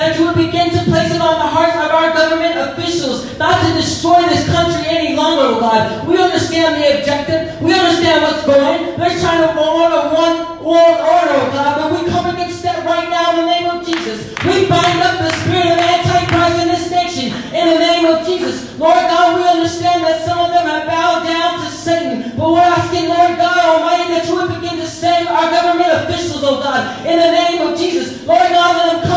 that 0.00 0.16
you 0.16 0.24
would 0.24 0.34
begin 0.34 0.72
to 0.72 0.80
place 0.88 1.12
it 1.12 1.20
on 1.20 1.36
the 1.36 1.50
hearts 1.52 1.76
of 1.76 1.92
our 1.92 2.08
government 2.16 2.56
officials 2.56 3.28
not 3.36 3.60
to 3.60 3.68
destroy 3.76 4.16
this 4.32 4.48
country 4.48 4.80
any 4.88 5.12
longer, 5.12 5.52
oh 5.52 5.60
God. 5.60 6.08
We 6.08 6.16
understand 6.16 6.80
the 6.80 7.04
objective. 7.04 7.60
We 7.60 7.76
understand 7.76 8.24
what's 8.24 8.40
going. 8.48 8.96
They're 8.96 9.20
trying 9.20 9.44
to 9.44 9.52
form 9.52 9.92
a 9.92 10.08
one 10.08 10.36
world 10.64 10.98
order, 11.04 11.36
oh 11.36 11.50
God, 11.52 11.72
but 11.84 11.88
we 11.92 12.08
come 12.08 12.32
against 12.32 12.64
that 12.64 12.80
right 12.88 13.12
now 13.12 13.36
in 13.36 13.44
the 13.44 13.48
name 13.52 13.68
of 13.68 13.84
Jesus. 13.84 14.24
We 14.40 14.64
bind 14.72 15.04
up 15.04 15.20
the 15.20 15.36
spirit 15.44 15.68
of 15.68 15.84
Antichrist 15.84 16.56
in 16.64 16.68
this 16.72 16.88
nation 16.88 17.36
in 17.52 17.64
the 17.68 17.78
name 17.84 18.08
of 18.08 18.24
Jesus. 18.24 18.72
Lord 18.80 19.04
God, 19.04 19.36
we 19.36 19.44
understand 19.44 20.00
that 20.08 20.24
some 20.24 20.40
of 20.40 20.48
them 20.48 20.64
have 20.64 20.88
bowed 20.88 21.28
down 21.28 21.60
to 21.60 21.68
Satan, 21.68 22.32
but 22.40 22.48
we're 22.56 22.64
asking, 22.64 23.12
Lord 23.12 23.36
God 23.36 23.60
Almighty, 23.60 24.16
that 24.16 24.24
you 24.24 24.32
would 24.40 24.48
begin 24.48 24.80
to 24.80 24.88
save 24.88 25.28
our 25.28 25.52
government 25.52 25.92
officials, 25.92 26.40
oh 26.40 26.56
God, 26.64 27.04
in 27.04 27.20
the 27.20 27.30
name 27.36 27.60
of 27.68 27.76
Jesus. 27.76 28.24
Lord 28.24 28.48
God, 28.48 28.76
let 28.80 28.86
them 28.96 29.09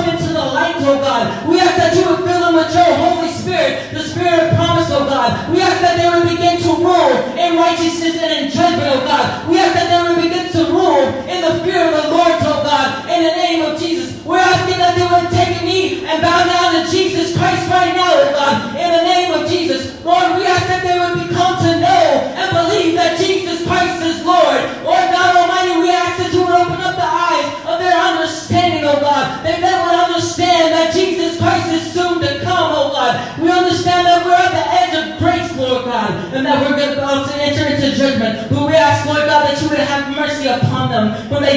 oh 0.86 1.00
God. 1.00 1.48
We 1.48 1.60
ask 1.60 1.76
that 1.76 1.96
you 1.96 2.04
would 2.08 2.24
fill 2.24 2.40
them 2.40 2.56
with 2.56 2.72
your 2.74 2.92
Holy 2.96 3.32
Spirit, 3.32 3.92
the 3.94 4.04
Spirit 4.04 4.40
of 4.40 4.56
promise, 4.56 4.88
oh 4.92 5.06
God. 5.06 5.52
We 5.52 5.62
ask 5.62 5.82
that 5.82 5.98
they 6.00 6.08
would 6.08 6.28
begin 6.30 6.62
to 6.64 6.72
rule 6.80 7.16
in 7.36 7.58
righteousness 7.58 8.16
and 8.22 8.32
in 8.32 8.52
judgment, 8.52 8.88
oh 8.88 9.04
God. 9.04 9.50
We 9.50 9.58
ask 9.60 9.74
that 9.74 9.88
they 9.92 10.00
would 10.04 10.22
begin 10.22 10.52
to 10.54 10.62
rule 10.72 11.04
in 11.28 11.40
the 11.42 11.64
fear 11.64 11.73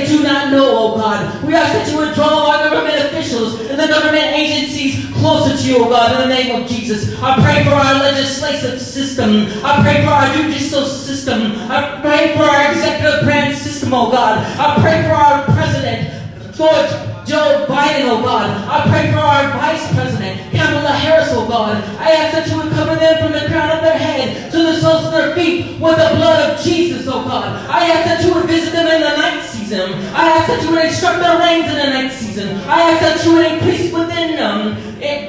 do 0.06 0.22
not 0.22 0.50
know, 0.50 0.70
oh 0.72 0.96
God. 0.96 1.44
We 1.44 1.54
ask 1.54 1.72
that 1.72 1.90
you 1.90 1.98
would 1.98 2.14
draw 2.14 2.50
our 2.50 2.70
government 2.70 3.04
officials 3.06 3.60
and 3.68 3.78
the 3.78 3.86
government 3.86 4.24
agencies 4.34 5.06
closer 5.16 5.56
to 5.56 5.62
you, 5.68 5.84
oh 5.84 5.88
God, 5.88 6.12
in 6.22 6.28
the 6.28 6.34
name 6.34 6.62
of 6.62 6.68
Jesus. 6.68 7.20
I 7.20 7.34
pray 7.42 7.64
for 7.64 7.74
our 7.74 7.94
legislative 7.94 8.80
system. 8.80 9.46
I 9.64 9.82
pray 9.82 10.04
for 10.04 10.10
our 10.10 10.32
judicial 10.34 10.86
system. 10.86 11.52
I 11.70 12.00
pray 12.00 12.36
for 12.36 12.44
our 12.44 12.72
executive 12.72 13.24
branch 13.24 13.56
system, 13.56 13.92
oh 13.92 14.10
God. 14.10 14.38
I 14.58 14.80
pray 14.80 15.02
for 15.08 15.14
our 15.14 15.44
president, 15.44 16.54
George 16.54 16.90
Joe 17.26 17.66
Biden, 17.68 18.06
oh 18.06 18.22
God. 18.22 18.46
I 18.70 18.88
pray 18.88 19.10
for 19.10 19.18
our 19.18 19.50
vice 19.58 19.92
president, 19.92 20.52
Kamala 20.54 20.92
Harris, 20.92 21.28
oh 21.32 21.48
God. 21.48 21.82
I 21.98 22.12
ask 22.12 22.38
that 22.38 22.46
you 22.48 22.56
would 22.62 22.70
cover 22.72 22.94
them 22.94 23.18
from 23.18 23.32
the 23.32 23.48
crown 23.50 23.76
of 23.76 23.82
their 23.82 23.98
head 23.98 24.52
to 24.52 24.58
the 24.58 24.78
soles 24.78 25.06
of 25.06 25.12
their 25.12 25.34
feet 25.34 25.80
with 25.80 25.98
the 25.98 26.14
blood 26.14 26.50
of 26.54 26.62
Jesus, 26.62 27.06
oh 27.08 27.24
God. 27.24 27.50
I 27.68 27.90
ask 27.90 28.04
that 28.06 28.15
I 30.16 30.40
ask 30.40 30.48
that 30.48 30.64
you 30.64 30.72
would 30.72 30.84
instruct 30.84 31.20
their 31.20 31.36
reins 31.36 31.68
in 31.68 31.76
the 31.76 31.90
next 31.92 32.16
season. 32.16 32.56
I 32.64 32.88
ask 32.88 33.04
that 33.04 33.20
you 33.20 33.36
would 33.36 33.52
increase 33.52 33.92
within 33.92 34.36
them 34.40 34.80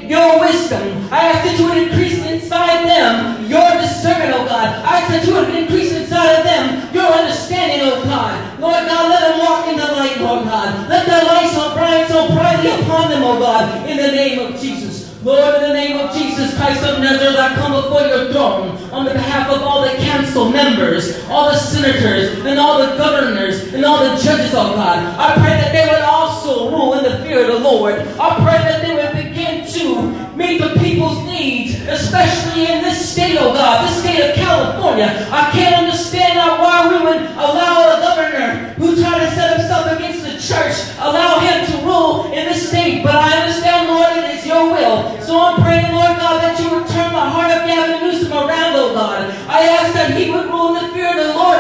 your 0.08 0.40
wisdom. 0.40 1.12
I 1.12 1.28
ask 1.28 1.44
that 1.44 1.60
you 1.60 1.68
would 1.68 1.92
increase 1.92 2.24
inside 2.24 2.88
them 2.88 3.44
your 3.52 3.68
discernment, 3.84 4.32
oh 4.32 4.48
God. 4.48 4.80
I 4.88 5.04
ask 5.04 5.12
that 5.12 5.28
you 5.28 5.36
would 5.36 5.52
increase 5.52 5.92
inside 5.92 6.40
of 6.40 6.44
them 6.48 6.88
your 6.96 7.04
understanding, 7.04 7.84
oh 7.84 8.00
God. 8.08 8.40
Lord 8.64 8.88
God, 8.88 9.12
let 9.12 9.22
them 9.28 9.40
walk 9.44 9.68
in 9.68 9.76
the 9.76 9.92
light, 9.92 10.18
Lord 10.24 10.48
God. 10.48 10.88
Let 10.88 11.04
their 11.06 11.24
light 11.28 11.52
so 11.52 11.76
bright, 11.76 12.08
so 12.08 12.32
brightly 12.32 12.72
upon 12.80 13.12
them, 13.12 13.24
oh 13.28 13.40
God, 13.44 13.90
in 13.90 13.98
the 13.98 14.08
name 14.16 14.40
of 14.40 14.56
Jesus. 14.56 14.87
Lord, 15.28 15.56
in 15.56 15.62
the 15.64 15.74
name 15.74 15.98
of 15.98 16.16
Jesus 16.16 16.56
Christ 16.56 16.86
of 16.86 17.02
Nazareth, 17.02 17.36
I 17.36 17.54
come 17.56 17.74
before 17.74 18.00
your 18.00 18.32
throne 18.32 18.78
on 18.94 19.04
behalf 19.04 19.52
of 19.52 19.62
all 19.62 19.82
the 19.82 19.92
council 19.98 20.50
members, 20.50 21.22
all 21.28 21.52
the 21.52 21.58
senators, 21.58 22.46
and 22.46 22.58
all 22.58 22.80
the 22.80 22.96
governors, 22.96 23.74
and 23.74 23.84
all 23.84 24.00
the 24.00 24.16
judges, 24.24 24.54
oh 24.54 24.72
God. 24.74 25.04
I 25.20 25.36
pray 25.36 25.60
that 25.60 25.74
they 25.74 25.84
would 25.84 26.00
also 26.00 26.72
rule 26.72 26.94
in 26.94 27.04
the 27.04 27.18
fear 27.26 27.42
of 27.42 27.48
the 27.48 27.60
Lord. 27.60 27.96
I 28.18 28.36
pray 28.40 28.56
that 28.72 28.82
they 28.82 28.96
would 28.96 29.22
begin 29.22 29.68
to 29.68 30.38
meet 30.38 30.62
the 30.62 30.80
people's 30.80 31.22
needs, 31.26 31.76
especially 31.90 32.72
in 32.72 32.82
this 32.82 33.12
state, 33.12 33.36
oh 33.38 33.52
God, 33.52 33.86
this 33.86 34.00
state 34.00 34.30
of 34.30 34.34
California. 34.34 35.28
I 35.30 35.52
can't 35.52 35.76
understand 35.76 36.40
why 36.40 36.88
we 36.88 37.04
would 37.04 37.22
allow 37.36 37.98
a 37.98 38.00
governor 38.00 38.74
who 38.80 38.96
tried 38.96 39.28
to 39.28 39.36
set 39.36 39.60
himself 39.60 39.92
against 39.92 40.24
the 40.24 40.40
church, 40.40 40.96
allow 41.00 41.40
him 41.40 41.66
to 41.68 41.86
rule 41.86 42.32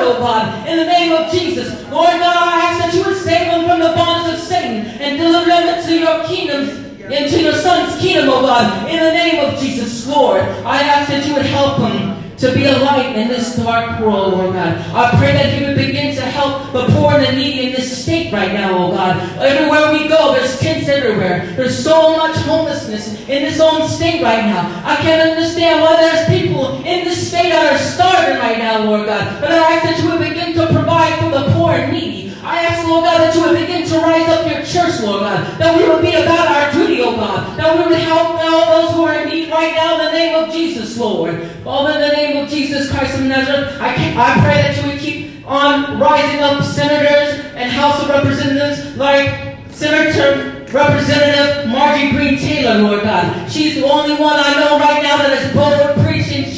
Lord, 0.01 0.18
oh 0.18 0.20
God, 0.20 0.68
in 0.68 0.77
the 0.77 0.86
name 0.86 1.12
of 1.12 1.32
Jesus. 1.32 1.70
Lord 1.89 2.20
God, 2.20 2.36
I 2.38 2.62
ask 2.66 2.80
that 2.86 2.94
you 2.94 3.04
would 3.04 3.18
save 3.18 3.51
them 3.51 3.66
from 3.68 3.80
the 3.80 3.94
bonds 3.96 4.34
of 4.34 4.39
Satan 4.39 4.86
and 5.01 5.18
deliver 5.18 5.46
them 5.46 5.80
into 5.80 5.98
your 5.98 6.24
kingdom 6.25 6.86
into 7.08 7.42
your 7.42 7.54
son's 7.54 7.98
kingdom, 8.01 8.27
oh 8.27 8.42
God, 8.42 8.89
in 8.89 9.00
the 9.00 9.12
name 9.12 9.46
of 9.46 9.58
Jesus, 9.60 10.06
Lord. 10.08 10.42
I 10.42 10.84
ask 10.84 11.10
that 11.10 11.25
you 11.25 11.36
would 11.36 11.46
help 11.46 11.80
him 11.80 12.07
to 12.38 12.53
be 12.53 12.65
a 12.65 12.77
light 12.77 13.15
in 13.15 13.27
this 13.27 13.56
dark 13.56 14.00
world, 14.00 14.34
Lord 14.34 14.53
God. 14.53 14.77
I 14.94 15.17
pray 15.17 15.34
that 15.34 15.60
you 15.60 15.67
would 15.67 15.75
begin 15.75 16.15
to 16.15 16.22
help 16.22 16.72
the 16.72 16.86
poor 16.94 17.13
and 17.13 17.25
the 17.25 17.32
needy 17.32 17.67
in 17.67 17.72
this 17.74 18.03
state 18.03 18.32
right 18.32 18.53
now, 18.53 18.77
oh 18.77 18.91
God. 18.91 19.17
Everywhere 19.39 19.91
we 19.91 20.08
go, 20.08 20.34
there's 20.34 20.60
tents 20.60 20.88
everywhere. 20.88 21.53
There's 21.56 21.77
so 21.84 22.15
much 22.15 22.36
homelessness 22.38 23.22
in 23.27 23.44
this 23.44 23.60
own 23.60 23.88
state 23.88 24.22
right 24.22 24.46
now. 24.46 24.84
I 24.86 24.98
can't 24.98 25.32
understand 25.32 25.82
why 25.82 25.96
there's 25.98 26.27
people 26.27 26.77
in 26.86 27.06
this 27.06 27.27
state 27.27 27.50
that 27.50 27.74
are 27.74 27.79
starving 27.79 28.38
right 28.38 28.60
now, 28.60 28.84
Lord 28.84 29.08
God. 29.08 29.41
But 29.41 29.51
I 29.51 29.58
ask 29.74 29.84
that 29.84 30.03
you 30.03 30.10
would 30.12 30.20
begin 30.20 30.53
to 30.56 30.67
provide 30.67 31.17
for 31.20 31.32
the 31.32 31.51
poor 31.53 31.72
and 31.72 31.91
needy. 31.91 32.17
I 32.48 32.63
ask, 32.63 32.88
Lord 32.88 33.04
God, 33.04 33.20
that 33.20 33.36
you 33.36 33.42
would 33.44 33.60
begin 33.60 33.86
to 33.86 34.00
rise 34.00 34.30
up 34.30 34.50
your 34.50 34.63
church, 34.63 35.04
Lord 35.04 35.20
God. 35.20 35.60
That 35.60 35.75
we 35.75 35.84
would 35.84 36.01
be 36.01 36.16
about 36.16 36.48
our 36.48 36.72
duty, 36.72 37.01
oh 37.01 37.18
God. 37.18 37.60
That 37.60 37.77
we 37.77 37.92
would 37.92 38.00
help 38.00 38.39
all 38.39 38.82
those 38.82 38.96
who 38.96 39.04
are 39.04 39.22
in 39.22 39.27
need 39.27 39.51
right 39.51 39.75
now 39.75 40.00
in 40.00 40.06
the 40.06 40.12
name 40.13 40.34
of 40.42 40.54
Jesus, 40.54 40.98
Lord. 40.98 41.46
Father, 41.66 42.00
in 42.00 42.08
the 42.08 42.16
name 42.16 42.42
of 42.42 42.50
Jesus 42.50 42.89
Christ 42.89 43.20
of 43.20 43.25
Nazareth, 43.25 43.75
I, 43.82 43.89
I 44.16 44.39
pray 44.39 44.62
that 44.63 44.77
you 44.77 44.89
would 44.89 45.00
keep 45.01 45.46
on 45.46 46.00
rising 46.00 46.39
up 46.39 46.63
senators 46.63 47.44
and 47.56 47.70
House 47.70 48.01
of 48.01 48.08
Representatives 48.08 48.96
like 48.96 49.58
Senator 49.70 50.63
Representative 50.72 51.68
Margie 51.68 52.12
Green 52.12 52.38
Taylor, 52.38 52.82
Lord 52.82 53.04
God. 53.04 53.51
She's 53.51 53.75
the 53.75 53.84
only 53.84 54.16
one 54.16 54.39
I 54.39 54.54
know 54.54 54.80
right 54.80 55.04
now 55.04 55.18
that 55.18 55.44
is 55.44 55.54
bold 55.54 56.06
preaching 56.06 56.17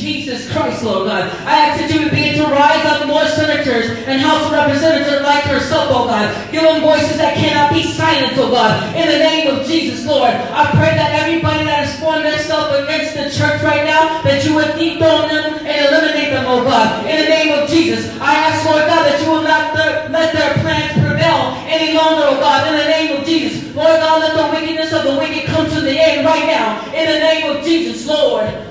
Jesus 0.09 0.49
Christ, 0.49 0.81
Lord 0.81 1.05
God. 1.05 1.29
I 1.45 1.69
ask 1.69 1.85
that 1.85 1.93
you 1.93 2.01
would 2.01 2.09
begin 2.09 2.41
to 2.41 2.49
rise 2.49 2.81
up 2.89 3.05
more 3.05 3.29
senators 3.29 3.93
and 4.09 4.17
House 4.17 4.41
of 4.41 4.57
Representatives 4.57 5.21
like 5.21 5.45
herself, 5.45 5.93
oh 5.93 6.09
God. 6.09 6.33
Give 6.49 6.65
them 6.65 6.81
voices 6.81 7.21
that 7.21 7.37
cannot 7.37 7.69
be 7.69 7.85
silenced, 7.85 8.41
oh 8.41 8.49
God. 8.49 8.73
In 8.97 9.05
the 9.05 9.21
name 9.21 9.53
of 9.53 9.69
Jesus, 9.69 10.01
Lord. 10.09 10.33
I 10.33 10.65
pray 10.73 10.97
that 10.97 11.13
everybody 11.13 11.61
that 11.69 11.85
has 11.85 11.93
formed 12.01 12.25
themselves 12.25 12.73
against 12.81 13.13
the 13.13 13.29
church 13.29 13.61
right 13.61 13.85
now, 13.85 14.25
that 14.25 14.41
you 14.41 14.57
would 14.57 14.73
dethrone 14.81 15.29
them 15.29 15.61
and 15.61 15.77
eliminate 15.77 16.33
them, 16.33 16.49
oh 16.49 16.65
God. 16.65 17.05
In 17.05 17.21
the 17.21 17.29
name 17.29 17.53
of 17.53 17.69
Jesus, 17.69 18.09
I 18.17 18.33
ask, 18.49 18.65
Lord 18.65 18.89
God, 18.89 19.05
that 19.05 19.21
you 19.21 19.29
will 19.29 19.45
not 19.45 19.77
let 20.09 20.33
their 20.33 20.57
plans 20.65 20.89
prevail 20.97 21.53
any 21.69 21.93
longer, 21.93 22.33
oh 22.33 22.41
God. 22.41 22.65
In 22.65 22.81
the 22.81 22.89
name 22.89 23.09
of 23.13 23.29
Jesus, 23.29 23.61
Lord 23.77 24.01
God, 24.01 24.25
let 24.25 24.33
the 24.33 24.49
wickedness 24.57 24.89
of 24.89 25.05
the 25.05 25.21
wicked 25.21 25.45
come 25.53 25.69
to 25.69 25.79
the 25.85 25.93
end 25.93 26.25
right 26.25 26.49
now. 26.49 26.81
In 26.97 27.05
the 27.05 27.21
name 27.21 27.45
of 27.53 27.61
Jesus, 27.61 28.09
Lord. 28.09 28.68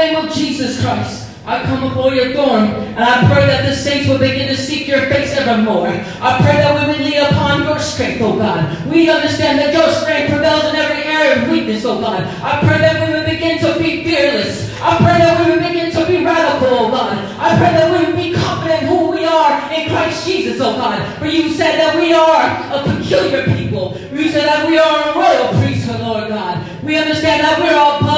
Name 0.00 0.16
of 0.16 0.32
Jesus 0.32 0.80
Christ. 0.80 1.28
I 1.44 1.62
come 1.64 1.86
before 1.86 2.14
your 2.14 2.32
throne, 2.32 2.72
and 2.96 3.04
I 3.04 3.20
pray 3.28 3.44
that 3.44 3.68
the 3.68 3.76
saints 3.76 4.08
will 4.08 4.16
begin 4.16 4.48
to 4.48 4.56
seek 4.56 4.88
your 4.88 5.04
face 5.12 5.36
evermore. 5.36 5.88
I 5.92 6.40
pray 6.40 6.56
that 6.56 6.72
we 6.72 6.88
will 6.88 7.04
lean 7.04 7.20
upon 7.20 7.64
your 7.64 7.78
strength, 7.78 8.22
oh 8.22 8.38
God. 8.38 8.64
We 8.88 9.10
understand 9.10 9.58
that 9.58 9.74
your 9.74 9.92
strength 9.92 10.32
prevails 10.32 10.72
in 10.72 10.76
every 10.76 11.04
area 11.04 11.42
of 11.42 11.50
weakness, 11.50 11.84
oh 11.84 12.00
God. 12.00 12.24
I 12.40 12.64
pray 12.64 12.78
that 12.80 12.96
we 12.96 13.12
will 13.12 13.28
begin 13.28 13.60
to 13.60 13.78
be 13.78 14.02
fearless. 14.02 14.72
I 14.80 14.96
pray 15.04 15.20
that 15.20 15.36
we 15.36 15.52
will 15.52 15.68
begin 15.68 15.92
to 15.92 16.06
be 16.08 16.24
radical, 16.24 16.80
oh 16.80 16.90
God. 16.90 17.20
I 17.36 17.58
pray 17.60 17.72
that 17.76 17.92
we 17.92 18.06
will 18.08 18.16
be 18.16 18.32
confident 18.32 18.88
who 18.88 19.10
we 19.10 19.26
are 19.26 19.52
in 19.70 19.90
Christ 19.90 20.26
Jesus, 20.26 20.56
oh 20.62 20.80
God. 20.80 20.96
For 21.18 21.26
you 21.26 21.52
said 21.52 21.76
that 21.76 22.00
we 22.00 22.14
are 22.16 22.48
a 22.72 22.80
peculiar 22.88 23.44
people. 23.52 24.00
You 24.16 24.32
said 24.32 24.48
that 24.48 24.66
we 24.66 24.78
are 24.78 25.12
a 25.12 25.12
royal 25.12 25.60
priesthood, 25.60 26.00
Lord 26.00 26.28
God. 26.28 26.64
We 26.84 26.96
understand 26.96 27.44
that 27.44 27.60
we're 27.60 27.76
above 27.76 28.09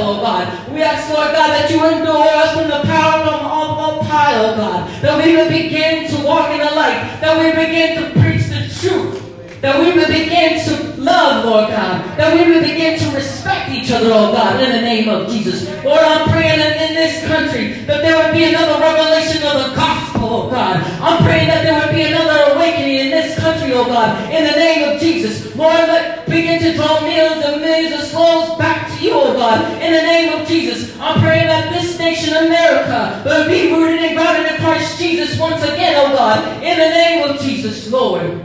oh 0.00 0.20
God. 0.22 0.72
We 0.72 0.82
ask, 0.82 1.08
Lord 1.08 1.32
God, 1.32 1.48
that 1.50 1.70
you 1.70 1.84
endure 1.84 2.28
us 2.42 2.54
from 2.54 2.68
the 2.68 2.82
power 2.86 3.24
from 3.24 3.46
on 3.46 3.68
high, 4.04 4.34
oh 4.38 4.56
God. 4.56 5.02
That 5.02 5.22
we 5.22 5.36
will 5.36 5.48
begin 5.48 6.10
to 6.10 6.16
walk 6.24 6.50
in 6.50 6.58
the 6.58 6.72
light. 6.74 7.20
That 7.20 7.38
we 7.38 7.52
begin 7.52 8.02
to 8.02 8.04
preach 8.20 8.48
the 8.48 8.66
truth. 8.80 9.22
That 9.60 9.80
we 9.80 9.92
will 9.92 10.06
begin 10.06 10.58
to 10.66 11.00
love, 11.00 11.44
Lord 11.44 11.68
God. 11.70 12.18
That 12.18 12.34
we 12.34 12.50
will 12.50 12.62
begin 12.62 12.98
to 12.98 13.06
respect 13.14 13.70
each 13.70 13.90
other, 13.90 14.10
oh 14.10 14.32
God, 14.32 14.62
in 14.62 14.70
the 14.70 14.82
name 14.82 15.08
of 15.08 15.28
Jesus. 15.30 15.66
Lord, 15.84 16.00
I'm 16.00 16.28
praying 16.30 16.60
in 16.60 16.94
this 16.94 17.26
country 17.26 17.84
that 17.86 18.02
there 18.02 18.16
would 18.18 18.34
be 18.34 18.44
another 18.44 18.80
revelation 18.80 19.42
of 19.42 19.54
the 19.70 19.70
gospel, 19.74 20.07
oh 20.28 20.50
God. 20.50 20.76
I'm 21.00 21.24
praying 21.24 21.48
that 21.48 21.64
there 21.64 21.80
would 21.80 21.94
be 21.94 22.02
another 22.02 22.54
awakening 22.54 23.06
in 23.06 23.10
this 23.10 23.38
country, 23.38 23.72
oh 23.72 23.86
God, 23.86 24.32
in 24.32 24.44
the 24.44 24.58
name 24.58 24.88
of 24.88 25.00
Jesus. 25.00 25.54
Lord, 25.56 25.74
let 25.74 26.28
begin 26.28 26.60
to 26.60 26.74
draw 26.74 27.00
millions 27.00 27.44
and 27.44 27.60
millions 27.60 27.94
of 27.94 28.06
souls 28.06 28.58
back 28.58 28.86
to 28.88 29.04
you, 29.04 29.12
oh 29.14 29.32
God, 29.34 29.64
in 29.82 29.92
the 29.92 30.02
name 30.02 30.40
of 30.40 30.46
Jesus. 30.46 30.96
I'm 31.00 31.20
praying 31.20 31.48
that 31.48 31.72
this 31.72 31.98
nation, 31.98 32.34
America, 32.34 33.22
will 33.24 33.48
be 33.48 33.72
rooted 33.72 34.04
and 34.04 34.16
grounded 34.16 34.52
in 34.52 34.58
Christ 34.60 34.98
Jesus 34.98 35.38
once 35.38 35.62
again, 35.62 35.94
oh 35.96 36.14
God, 36.14 36.62
in 36.62 36.78
the 36.78 36.90
name 36.90 37.28
of 37.28 37.40
Jesus, 37.40 37.90
Lord. 37.90 38.44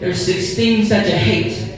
There's 0.00 0.24
six 0.24 0.54
things 0.54 0.88
that 0.90 1.06
you 1.06 1.14
hate. 1.14 1.68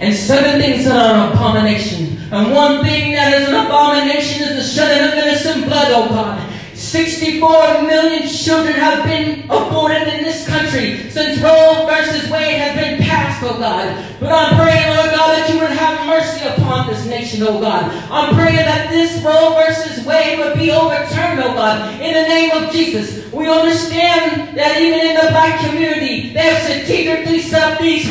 And 0.00 0.12
seven 0.12 0.60
things 0.60 0.84
that 0.84 0.96
are 0.96 1.26
an 1.26 1.32
abomination. 1.32 2.18
And 2.32 2.52
one 2.52 2.82
thing 2.82 3.12
that 3.12 3.32
is 3.40 3.48
an 3.48 3.54
abomination 3.54 4.48
is 4.48 4.56
the 4.56 4.62
shedding 4.64 5.06
of 5.06 5.14
innocent 5.14 5.66
blood, 5.66 5.92
oh 5.92 6.08
God. 6.08 6.51
64 6.82 7.82
million 7.86 8.28
children 8.28 8.74
have 8.74 9.04
been 9.04 9.44
aborted 9.44 10.08
in 10.08 10.24
this 10.24 10.46
country 10.48 11.08
since 11.10 11.40
Roe 11.40 11.86
versus 11.86 12.28
Wade 12.28 12.58
has 12.58 12.74
been 12.74 13.00
passed, 13.00 13.40
oh 13.44 13.56
God. 13.56 13.86
But 14.18 14.32
I'm 14.32 14.56
praying, 14.56 14.96
Lord 14.96 15.10
God, 15.14 15.30
that 15.30 15.48
you 15.48 15.60
would 15.60 15.70
have 15.70 16.04
mercy 16.06 16.44
upon 16.44 16.88
this 16.88 17.06
nation, 17.06 17.44
oh 17.44 17.60
God. 17.60 17.84
I'm 18.10 18.34
praying 18.34 18.56
that 18.56 18.90
this 18.90 19.22
Roe 19.22 19.54
versus 19.54 20.04
Wade 20.04 20.40
would 20.40 20.58
be 20.58 20.72
overturned, 20.72 21.38
oh 21.40 21.54
God, 21.54 22.00
in 22.02 22.14
the 22.14 22.28
name 22.28 22.50
of 22.50 22.72
Jesus. 22.72 23.32
We 23.32 23.48
understand 23.48 24.58
that 24.58 24.80
even 24.80 24.98
in 25.06 25.14
the 25.14 25.30
black 25.30 25.64
community, 25.64 26.32
they 26.34 26.40
have 26.40 26.62
strategically 26.62 27.42
set 27.42 27.80
these 27.80 28.10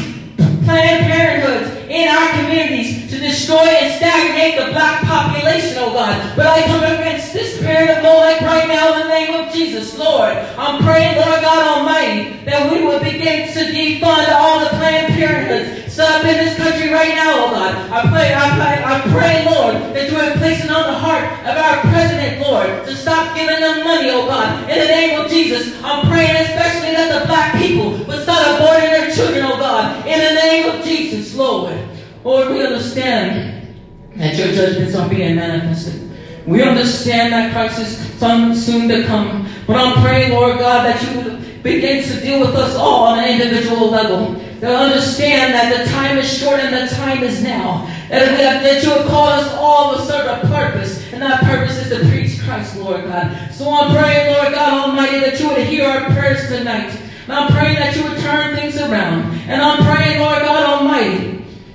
Planned 0.64 1.12
Parenthoods 1.12 1.90
in 1.90 2.08
our 2.08 2.30
communities 2.40 3.12
to 3.12 3.20
destroy 3.20 3.68
and 3.68 3.94
stagnate 3.96 4.58
the 4.58 4.72
black 4.72 5.04
population, 5.04 5.76
oh 5.80 5.92
God. 5.92 6.38
But 6.38 6.46
I 6.46 6.64
come 6.64 6.84
against 6.84 7.34
this 7.34 7.51
spirit 7.72 7.98
of 7.98 8.04
Molech 8.04 8.42
right 8.42 8.68
now 8.68 9.00
in 9.00 9.08
the 9.08 9.08
name 9.08 9.34
of 9.34 9.54
Jesus, 9.54 9.98
Lord. 9.98 10.36
I'm 10.60 10.84
praying, 10.84 11.16
Lord 11.16 11.40
God 11.40 11.80
Almighty, 11.80 12.44
that 12.44 12.70
we 12.70 12.84
will 12.84 13.00
begin 13.00 13.48
to 13.48 13.60
defund 13.72 14.28
all 14.28 14.60
the 14.60 14.76
Planned 14.76 15.14
Parenthoods 15.16 15.94
set 15.94 16.20
up 16.20 16.26
in 16.28 16.36
this 16.36 16.58
country 16.58 16.92
right 16.92 17.16
now, 17.16 17.48
oh 17.48 17.52
God. 17.52 17.72
I 17.88 18.12
pray, 18.12 18.36
I 18.36 18.48
pray, 18.60 18.76
I 18.84 18.96
pray, 19.16 19.36
Lord, 19.48 19.96
that 19.96 20.12
you 20.12 20.18
would 20.20 20.36
place 20.36 20.66
it 20.66 20.72
on 20.72 20.84
the 20.84 21.00
heart 21.00 21.24
of 21.48 21.56
our 21.56 21.80
president, 21.88 22.42
Lord, 22.42 22.68
to 22.84 22.94
stop 22.94 23.36
giving 23.36 23.62
them 23.62 23.86
money, 23.86 24.10
oh 24.12 24.28
God. 24.28 24.70
In 24.70 24.78
the 24.78 24.92
name 24.92 25.22
of 25.22 25.32
Jesus, 25.32 25.72
I'm 25.82 26.12
praying 26.12 26.36
especially 26.44 26.92
that 26.92 27.22
the 27.22 27.26
black 27.26 27.56
people 27.56 27.92
would 28.04 28.24
start 28.24 28.60
aborting 28.60 28.92
their 28.92 29.16
children, 29.16 29.46
oh 29.48 29.56
God. 29.56 30.06
In 30.06 30.20
the 30.20 30.36
name 30.36 30.76
of 30.76 30.84
Jesus, 30.84 31.34
Lord. 31.36 31.80
Lord, 32.26 32.52
we 32.52 32.66
understand 32.66 33.80
that 34.18 34.36
your 34.36 34.52
judgments 34.52 34.94
are 34.94 35.08
being 35.08 35.36
manifested. 35.36 36.11
We 36.46 36.64
understand 36.64 37.34
that 37.34 37.54
Christ 37.54 37.80
is 37.80 38.66
soon 38.66 38.88
to 38.90 39.04
come. 39.06 39.48
But 39.68 39.78
I'm 39.78 40.02
praying, 40.02 40.34
Lord 40.34 40.60
God, 40.60 40.86
that 40.86 41.02
you 41.04 41.22
would 41.22 41.64
begin 41.64 42.04
to 42.04 42.20
deal 42.20 42.40
with 42.40 42.56
us 42.56 42.76
all 42.76 43.06
on 43.06 43.20
an 43.20 43.42
individual 43.42 43.90
level. 43.90 44.36
To 44.62 44.68
understand 44.68 45.54
that 45.54 45.76
the 45.76 45.92
time 45.92 46.18
is 46.18 46.32
short 46.32 46.60
and 46.60 46.74
the 46.76 46.94
time 46.94 47.24
is 47.24 47.44
now. 47.44 47.86
That, 48.10 48.28
have, 48.40 48.64
that 48.64 48.84
you 48.84 48.90
have 48.90 49.08
called 49.08 49.40
us 49.40 49.54
all 49.54 49.96
to 49.96 50.04
serve 50.04 50.44
a 50.44 50.48
purpose. 50.48 51.12
And 51.14 51.22
that 51.22 51.42
purpose 51.42 51.78
is 51.78 51.90
to 51.90 52.08
preach 52.10 52.40
Christ, 52.42 52.78
Lord 52.78 53.06
God. 53.06 53.52
So 53.52 53.70
I'm 53.70 53.96
praying, 53.96 54.34
Lord 54.34 54.54
God 54.54 54.90
Almighty, 54.90 55.20
that 55.20 55.40
you 55.40 55.48
would 55.50 55.66
hear 55.66 55.88
our 55.88 56.12
prayers 56.12 56.48
tonight. 56.48 56.96
And 57.24 57.34
I'm 57.34 57.52
praying 57.52 57.76
that 57.76 57.96
you 57.96 58.04
would 58.04 58.20
turn 58.20 58.56
things 58.56 58.78
around. 58.78 59.34
And 59.48 59.62
I'm 59.62 59.84
praying, 59.84 60.20
Lord 60.20 60.42
God 60.42 60.80
Almighty, 60.80 61.31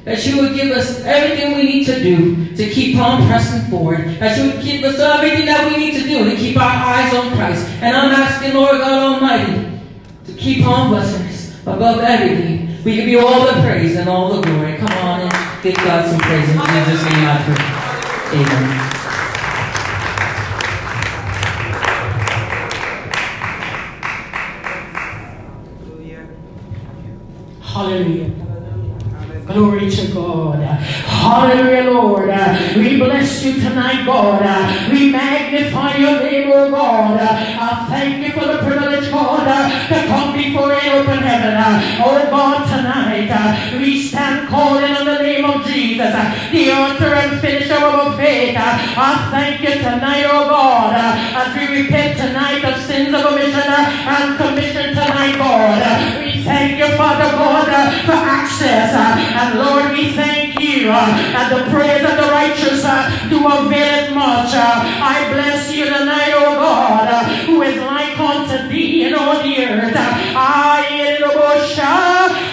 that 0.07 0.25
you 0.25 0.41
would 0.41 0.55
give 0.55 0.71
us 0.71 1.01
everything 1.01 1.57
we 1.57 1.65
need 1.65 1.85
to 1.85 2.01
do 2.01 2.55
to 2.55 2.71
keep 2.71 2.97
on 2.97 3.27
pressing 3.27 3.69
forward. 3.69 4.21
That 4.21 4.39
you 4.39 4.53
would 4.53 4.63
give 4.63 4.85
us 4.85 5.01
everything 5.01 5.47
that 5.47 5.69
we 5.69 5.79
need 5.79 6.01
to 6.01 6.09
do 6.09 6.31
to 6.31 6.37
keep 6.37 6.57
our 6.57 6.63
eyes 6.63 7.13
on 7.13 7.33
Christ. 7.33 7.67
And 7.83 7.97
I'm 7.97 8.13
asking, 8.13 8.55
Lord 8.55 8.79
God 8.79 9.15
Almighty, 9.15 9.81
to 10.27 10.33
keep 10.35 10.65
on 10.65 10.91
blessing 10.91 11.27
us 11.27 11.61
above 11.63 11.99
everything. 11.99 12.85
We 12.85 12.95
give 12.95 13.09
you 13.09 13.27
all 13.27 13.47
the 13.47 13.61
praise 13.63 13.97
and 13.97 14.09
all 14.09 14.33
the 14.33 14.43
glory. 14.43 14.77
Come 14.77 14.93
on 14.93 15.23
and 15.23 15.63
give 15.65 15.75
God 15.75 16.09
some 16.09 16.21
praise 16.21 16.49
in 16.51 16.57
Jesus' 16.57 17.03
name 17.03 17.27
I 17.27 17.43
pray. 17.43 18.39
Amen. 18.39 18.93
Hallelujah. 27.61 28.26
Glory 29.57 29.89
to 29.89 30.07
God. 30.13 30.61
Hallelujah, 30.61 31.91
Lord. 31.91 32.29
We 32.77 32.99
bless 32.99 33.43
you 33.43 33.55
tonight, 33.55 34.05
God. 34.05 34.45
We 34.93 35.11
magnify 35.11 35.97
your 35.97 36.21
name, 36.21 36.51
oh 36.53 36.71
God. 36.71 37.19
I 37.19 37.87
thank 37.89 38.21
you 38.21 38.35
for 38.35 38.45
the 38.45 38.59
privilege, 38.59 39.11
God, 39.11 39.49
to 39.89 40.07
come 40.09 40.37
before 40.37 40.75
an 40.75 41.01
open 41.01 41.21
heaven. 41.25 41.57
Oh 42.05 42.29
God, 42.29 42.69
tonight 42.69 43.81
we 43.81 44.03
stand 44.03 44.47
calling 44.51 44.93
on 44.93 45.07
the 45.07 45.23
name 45.23 45.47
of 45.47 45.65
Jesus, 45.65 46.13
the 46.53 46.73
author 46.73 47.15
and 47.17 47.41
finisher 47.41 47.77
of 47.77 47.95
our 47.95 48.17
faith. 48.19 48.59
I 48.59 49.29
thank 49.31 49.63
you 49.63 49.77
tonight, 49.81 50.27
oh 50.29 50.51
God, 50.51 50.93
as 51.01 51.57
we 51.57 51.81
repent 51.81 52.19
tonight 52.19 52.63
of 52.63 52.85
sins 52.85 53.09
of 53.09 53.25
omission 53.25 53.73
and 53.73 54.37
commission 54.37 54.91
tonight, 54.91 55.39
God. 55.39 56.21
We 56.23 56.45
thank 56.45 56.77
you, 56.77 56.95
Father 56.99 57.33
God, 57.33 58.05
for 58.05 58.13
access. 58.13 58.56
That 61.35 61.49
the 61.53 61.71
prayers 61.71 62.05
of 62.05 62.17
the 62.17 62.29
righteous 62.33 62.85
uh, 62.85 63.11
do 63.29 63.39
avail 63.47 64.15
much. 64.15 64.55
Uh, 64.55 64.83
I 65.03 65.29
bless 65.33 65.73
you 65.75 65.85
tonight, 65.85 66.33
O 66.35 66.55
God, 66.57 67.09
uh, 67.09 67.25
who 67.47 67.63
is 67.63 67.77
like 67.83 68.19
unto 68.19 68.69
thee 68.69 69.05
in 69.05 69.15
all 69.15 69.43
the 69.43 69.65
earth. 69.65 69.95
I, 69.97 70.97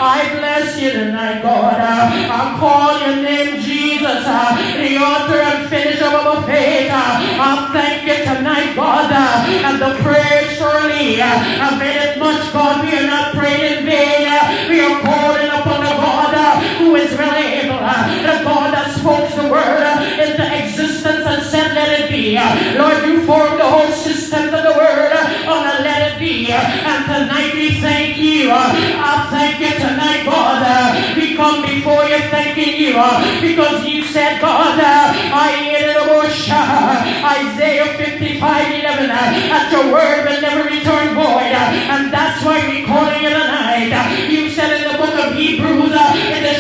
I 0.04 0.36
bless 0.36 0.80
you 0.82 0.92
tonight, 0.92 1.42
God. 1.42 1.80
I 1.80 2.58
call 2.60 3.00
your 3.00 3.24
name 3.24 3.62
Jesus, 3.62 4.26
the 4.26 4.98
author 5.00 5.40
and 5.40 5.70
finisher 5.70 6.06
of 6.06 6.14
our 6.14 6.44
faith. 6.44 6.92
I 6.92 7.70
thank 7.72 8.08
you 8.08 8.24
tonight, 8.24 8.76
God, 8.76 9.12
and 9.12 9.82
the 9.82 10.04
prayer 10.04 10.44
surely 10.56 11.20
availeth 11.20 12.20
much, 12.20 12.52
God. 12.52 12.84
We 12.84 12.98
are 12.98 13.08
not 13.08 13.34
praying 13.34 13.80
in 13.80 13.86
vain. 13.86 14.28
We 14.70 14.82
are 14.82 15.02
calling 15.02 15.48
upon 15.48 15.83
the 17.14 17.20
God 17.20 18.10
who 18.10 18.16
is 18.16 18.24
the 18.24 18.44
God 18.44 18.74
that 18.74 18.90
spoke 18.98 19.30
the 19.38 19.50
word 19.50 19.86
into 20.18 20.46
existence 20.46 21.26
and 21.26 21.44
said, 21.44 21.74
let 21.74 22.00
it 22.00 22.10
be. 22.10 22.38
Lord, 22.78 23.06
you 23.06 23.26
formed 23.26 23.60
the 23.60 23.70
whole 23.70 23.92
system 23.92 24.50
of 24.50 24.64
the 24.64 24.74
word 24.74 25.14
oh, 25.14 25.54
on 25.54 25.64
a 25.68 25.84
let 25.84 26.14
it 26.14 26.20
be. 26.20 26.50
And 26.52 27.06
tonight 27.06 27.54
we 27.54 27.82
thank 27.82 28.18
you. 28.18 28.50
I 28.52 29.28
thank 29.30 29.60
you 29.62 29.74
tonight, 29.78 30.26
God. 30.26 31.18
We 31.18 31.36
come 31.36 31.62
before 31.62 32.06
you 32.06 32.20
thanking 32.34 32.82
you 32.82 32.98
because 33.42 33.86
you 33.86 34.04
said, 34.04 34.42
God, 34.42 34.80
I 34.80 35.78
in 35.78 35.90
a 35.90 36.04
Isaiah 37.24 37.98
55 37.98 38.40
11, 38.40 39.08
that 39.08 39.70
your 39.72 39.94
word 39.94 40.26
will 40.28 40.42
never 40.42 40.70
return 40.70 41.16
void. 41.16 41.54
And 41.54 42.14
that's 42.14 42.44
why 42.44 42.60
we're 42.68 42.86
calling 42.86 43.24
it 43.24 43.30
tonight. 43.30 44.30
You 44.30 44.50
said 44.50 44.82
in 44.82 44.92
the 44.92 44.98
book 44.98 45.14
of 45.14 45.34
Hebrews, 45.34 45.94
than 45.94 46.18
any 46.18 46.53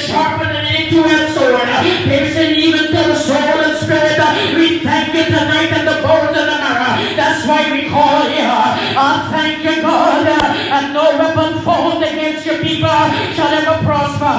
piercing 2.08 2.56
even 2.56 2.88
to 2.88 3.02
the 3.12 3.16
soul 3.16 3.58
and 3.68 3.78
spirit. 3.78 4.18
Uh, 4.20 4.56
we 4.56 4.80
thank 4.80 5.14
you 5.14 5.26
tonight 5.26 5.72
and 5.76 5.88
the 5.88 6.00
bones 6.06 6.36
and 6.38 6.48
the 6.48 6.58
marrow. 6.64 7.16
That's 7.16 7.46
why 7.48 7.72
we 7.72 7.90
call 7.90 8.24
you. 8.30 8.48
Uh, 8.48 8.96
I 8.96 9.28
thank 9.32 9.64
you, 9.64 9.82
God, 9.82 10.28
uh, 10.28 10.76
and 10.76 10.94
no 10.94 11.18
weapon 11.20 11.62
formed 11.64 12.04
against 12.04 12.46
your 12.46 12.60
people 12.62 12.88
shall 13.36 13.52
ever 13.52 13.84
prosper. 13.84 14.32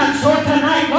And 0.00 0.12
so 0.20 0.34
tonight, 0.44 0.89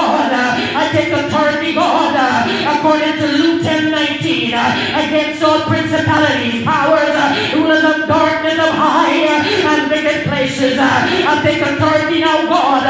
Uh, 4.54 5.08
against 5.08 5.42
all 5.44 5.62
principalities, 5.64 6.64
powers, 6.66 7.16
uh, 7.16 7.56
rulers 7.56 7.84
of 7.84 8.08
darkness 8.08 8.60
of 8.60 8.74
high 8.76 9.24
uh, 9.24 9.72
and 9.72 9.90
wicked 9.90 10.28
places. 10.28 10.78
I 10.78 11.40
take 11.42 11.62
authority 11.62 12.20
now, 12.20 12.44
God, 12.52 12.84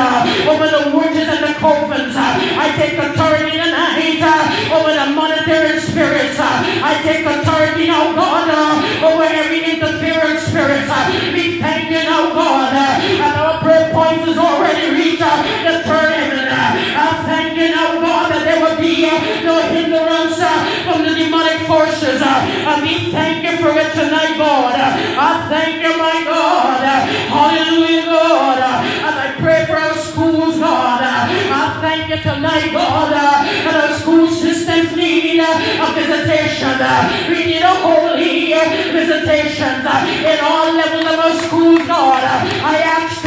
over 0.49 0.65
the 0.65 0.97
witches 0.97 1.29
and 1.29 1.43
the 1.45 1.53
covens. 1.61 2.15
I 2.17 2.73
take 2.75 2.97
authority 2.97 3.51
tonight 3.57 4.25
over 4.73 4.89
the 4.89 5.05
monetary 5.13 5.79
spirits. 5.79 6.37
I 6.39 6.99
take 7.03 7.25
authority 7.25 7.87
now, 7.87 8.15
God, 8.15 8.49
over 9.03 9.23
every 9.23 9.61
interference 9.63 10.41
spirit. 10.49 10.89
We 11.33 11.61
thank 11.61 11.91
you 11.91 12.01
now, 12.09 12.33
God, 12.33 12.73
and 12.73 13.37
our 13.37 13.59
prayer 13.61 13.93
point 13.93 14.27
is 14.27 14.37
already 14.37 14.95
reached 14.97 15.21
the 15.21 15.83
third 15.85 16.20
forces. 21.71 22.19
And 22.21 22.81
we 22.83 23.11
thank 23.15 23.47
you 23.47 23.55
for 23.63 23.71
it 23.71 23.91
tonight, 23.95 24.35
God. 24.35 24.75
I 24.75 25.47
thank 25.47 25.79
you, 25.79 25.93
my 25.95 26.17
God. 26.27 26.83
Hallelujah, 27.31 28.05
God. 28.11 28.59
As 29.07 29.15
I 29.15 29.27
pray 29.39 29.65
for 29.65 29.77
our 29.79 29.95
schools, 29.95 30.59
God, 30.59 30.99
I 30.99 31.79
thank 31.79 32.09
you 32.11 32.19
tonight, 32.19 32.73
God, 32.73 33.11
that 33.13 33.75
our 33.83 33.95
school 33.99 34.27
systems 34.27 34.95
need 34.97 35.39
a 35.39 35.87
visitation. 35.95 36.75
We 37.31 37.39
need 37.55 37.63
a 37.63 37.75
holy 37.87 38.51
visitation 38.91 39.79
in 40.27 40.37
all 40.43 40.75
levels 40.75 41.07
of 41.07 41.19
our 41.23 41.35
schools, 41.47 41.87
God. 41.87 42.19
I 42.19 42.75
ask 42.99 43.20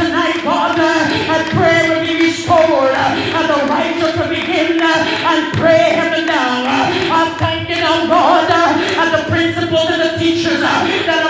will 4.54 4.66
begin 4.66 4.80
uh, 4.80 4.86
and 4.86 5.56
pray 5.56 5.90
heaven 5.94 6.26
down. 6.26 6.66
Uh, 6.66 7.12
I'm 7.12 7.38
you 7.68 7.76
now, 7.76 8.06
God, 8.06 8.50
uh, 8.50 9.00
and 9.02 9.14
the 9.14 9.30
principals 9.30 9.90
and 9.90 10.02
the 10.02 10.18
teachers 10.18 10.62
that 11.06 11.23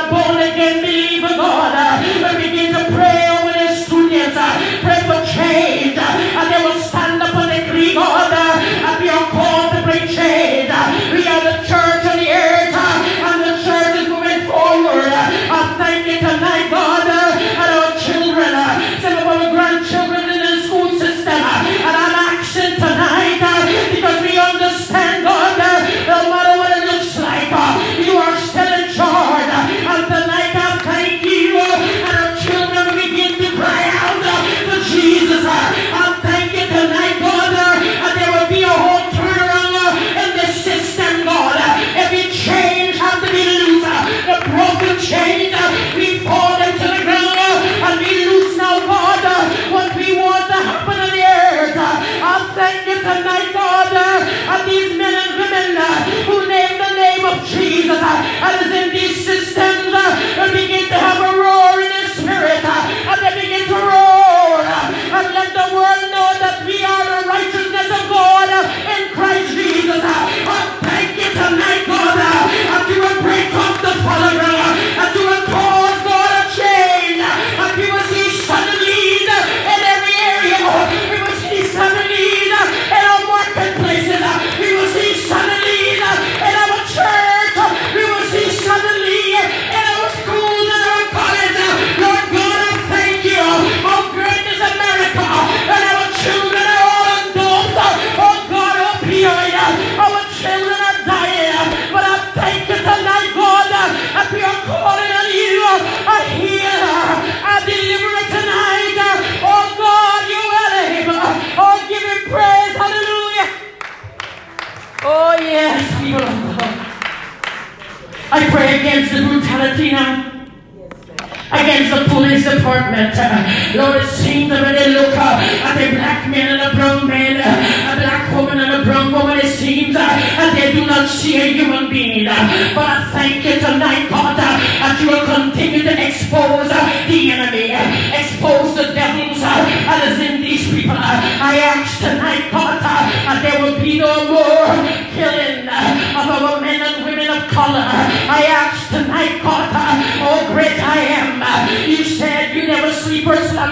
Jesus. 70.05 70.54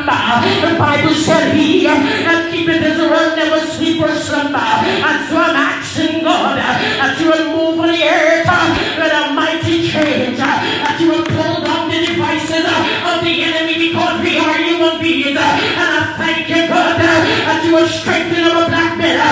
The 0.02 0.74
Bible 0.78 1.14
said 1.14 1.54
he 1.54 1.86
that 1.86 2.50
keepeth 2.50 2.82
Israel 2.82 3.36
never 3.38 3.62
sleep 3.70 4.02
or 4.02 4.10
slumber. 4.18 4.58
And 4.58 5.18
so 5.30 5.38
I'm 5.38 5.54
asking 5.54 6.26
God 6.26 6.58
that 6.58 7.14
you 7.22 7.30
will 7.30 7.46
move 7.54 7.86
on 7.86 7.94
the 7.94 8.02
earth 8.02 8.50
with 8.98 9.14
a 9.14 9.30
mighty 9.30 9.86
change. 9.86 10.38
That 10.42 10.98
you 10.98 11.06
will 11.06 11.22
pull 11.22 11.62
down 11.62 11.86
the 11.86 12.02
devices 12.02 12.66
of 12.66 13.22
the 13.22 13.34
enemy 13.46 13.78
because 13.78 14.18
we 14.26 14.42
are 14.42 14.58
human 14.58 14.98
beings. 14.98 15.38
And 15.38 15.90
I 16.02 16.18
thank 16.18 16.50
you, 16.50 16.66
God, 16.66 16.98
that 16.98 17.62
you 17.62 17.78
will 17.78 17.86
strengthen 17.86 18.42
our 18.42 18.66
black 18.66 18.98
men, 18.98 19.22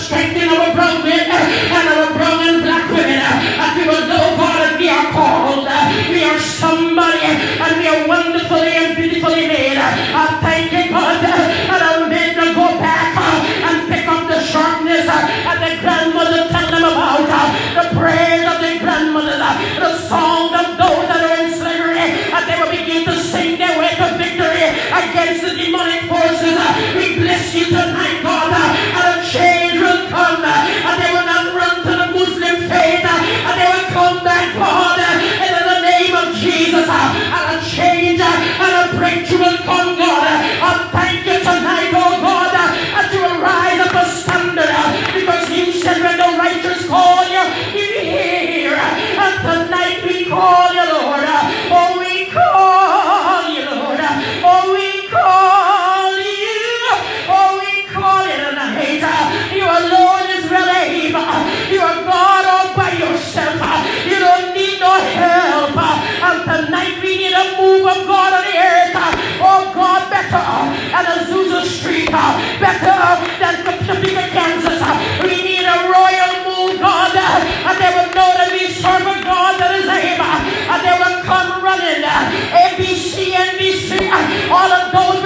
strengthen 0.00 0.48
our 0.48 0.72
brown 0.72 1.04
men, 1.04 1.28
and 1.28 1.86
our 2.00 2.08
brown 2.16 2.40
and 2.48 2.64
black 2.64 2.88
women. 2.88 3.20
That 3.60 3.76
we 3.76 3.84
will 3.84 4.08
know, 4.08 4.40
God, 4.40 4.56
that 4.56 4.80
we 4.80 4.88
are 4.88 5.12
called. 5.12 5.68
We 6.08 6.24
are 6.24 6.40
somebody, 6.40 7.28
and 7.28 7.72
we 7.76 7.86
are 7.92 8.08
wonderfully 8.08 8.73
I'm 10.14 10.38
thanking 10.40 10.94
God 10.94 11.18
that 11.26 11.82
I'm 11.82 12.08
made 12.08 12.34
to 12.38 12.54
go 12.54 12.78
back 12.78 13.18
and 13.18 13.90
pick 13.90 14.06
up 14.06 14.30
the 14.30 14.38
sharpness 14.40 15.06
that 15.10 15.58
the 15.58 15.74
grandmother 15.82 16.46
tell 16.54 16.70
them 16.70 16.86
about, 16.86 17.26
uh, 17.26 17.50
the 17.74 17.86
prayers 17.98 18.46
of 18.46 18.62
the 18.62 18.78
grandmother, 18.78 19.34
uh, 19.42 19.58
the 19.82 19.98
song 20.06 20.54
of 20.54 20.78
those 20.78 21.04
that 21.10 21.18
are 21.18 21.38
in 21.42 21.50
slavery, 21.50 21.98
and 21.98 22.42
they 22.46 22.56
will 22.62 22.70
begin 22.70 23.02
to 23.10 23.18
sing 23.18 23.58
their 23.58 23.74
way 23.74 23.90
to 23.98 24.06
victory 24.14 24.70
against 24.94 25.42
the 25.42 25.52
demonic 25.58 26.06
forces. 26.06 26.54
Uh, 26.54 26.94
we 26.94 27.18
bless 27.18 27.50
you 27.50 27.66
tonight, 27.74 28.22
God, 28.22 28.54
and 28.54 29.18
a 29.18 29.26
change 29.26 29.82
will 29.82 30.06
come, 30.14 30.46
and 30.46 30.94
they 31.02 31.10
will 31.10 31.26
not 31.26 31.50
run 31.58 31.76
to 31.82 31.90
the 31.90 32.08
Muslim 32.14 32.56
faith, 32.70 33.02
and 33.02 33.54
they 33.58 33.66
will 33.66 33.88
come 33.90 34.22
back, 34.22 34.54
God, 34.54 35.02
in 35.02 35.50
the 35.58 35.78
name 35.82 36.14
of 36.14 36.30
Jesus, 36.38 36.86
and 36.86 37.46
a 37.50 37.58
change 37.66 38.22
and 38.22 38.72
a 38.78 38.94
breakthrough 38.94 39.42
will 39.42 39.58
come. 39.66 39.93
God, 73.04 73.20
we've 73.20 73.38
done 73.38 73.60
Topeka, 73.84 74.32
Kansas. 74.32 74.80
We 75.20 75.36
need 75.44 75.68
a 75.68 75.76
royal 75.92 76.32
move, 76.48 76.80
God. 76.80 77.12
And 77.12 77.76
they 77.76 77.92
will 77.92 78.08
know 78.16 78.32
that 78.32 78.48
we 78.48 78.72
serve 78.72 79.04
a 79.04 79.20
God 79.20 79.60
that 79.60 79.76
is 79.76 79.84
able. 79.84 80.24
And 80.24 80.80
they 80.80 80.96
will 80.96 81.20
come 81.20 81.60
running. 81.60 82.00
ABC, 82.00 83.36
NBC, 83.36 84.08
all 84.48 84.72
of 84.72 84.88
those 84.88 85.23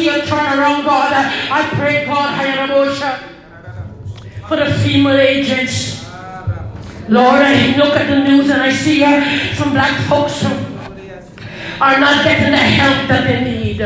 see 0.00 0.08
a 0.08 0.20
turnaround, 0.22 0.84
God. 0.84 1.12
I 1.12 1.68
pray, 1.76 2.06
God, 2.06 2.32
for 4.48 4.56
the 4.56 4.72
female 4.80 5.18
agents. 5.18 6.08
Lord, 7.08 7.42
I 7.42 7.76
look 7.76 7.94
at 7.96 8.08
the 8.08 8.24
news 8.24 8.48
and 8.50 8.62
I 8.62 8.72
see 8.72 9.04
uh, 9.04 9.54
some 9.54 9.72
black 9.72 10.08
folks 10.08 10.42
who 10.42 10.48
are 11.80 11.98
not 12.00 12.24
getting 12.24 12.50
the 12.50 12.64
help 12.80 13.08
that 13.08 13.24
they 13.26 13.44
need. 13.44 13.80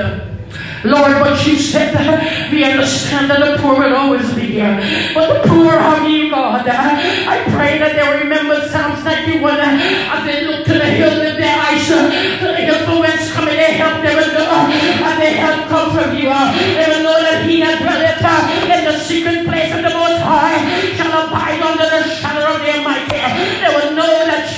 Lord, 0.84 1.12
what 1.20 1.46
you 1.46 1.56
said, 1.56 1.94
that 1.94 2.52
we 2.52 2.64
understand 2.64 3.30
that 3.30 3.40
the 3.40 3.62
poor 3.62 3.78
will 3.78 3.96
always 3.96 4.32
be 4.34 4.60
here. 4.60 4.76
But 5.14 5.42
the 5.42 5.48
poor 5.48 5.72
have 5.72 6.08
you, 6.08 6.30
God. 6.30 6.68
I 6.68 7.44
pray 7.56 7.78
that 7.78 7.96
they 7.96 8.24
remember 8.24 8.68
Psalms 8.68 9.04
91 9.04 9.60
as 9.60 10.24
they 10.24 10.46
look 10.46 10.66
to 10.66 10.74
the 10.74 10.84
hill 10.84 11.18
with 11.20 11.36
their 11.38 11.56
eyes, 11.56 11.88
to 11.88 12.46
the 12.48 12.64
whence 13.04 13.32
coming 13.32 13.56
help. 13.56 13.94
Uh, 13.94 14.02
they 14.02 14.14
will 14.16 14.32
know, 14.32 14.48
and 15.04 15.16
their 15.20 15.36
help 15.36 15.68
come 15.68 15.88
from 15.92 16.16
you. 16.16 16.28
Uh, 16.32 16.48
they 16.56 16.86
will 16.88 17.04
know 17.04 17.18
that 17.20 17.44
he 17.44 17.60
that 17.60 17.76
dwelleth 17.84 18.24
in 18.24 18.82
the 18.88 18.96
secret 18.98 19.44
place 19.46 19.72
of 19.76 19.82
the 19.84 19.92
Most 19.92 20.20
High 20.24 20.56
shall 20.96 21.12
abide 21.12 21.60
under 21.60 21.84
the 21.84 21.93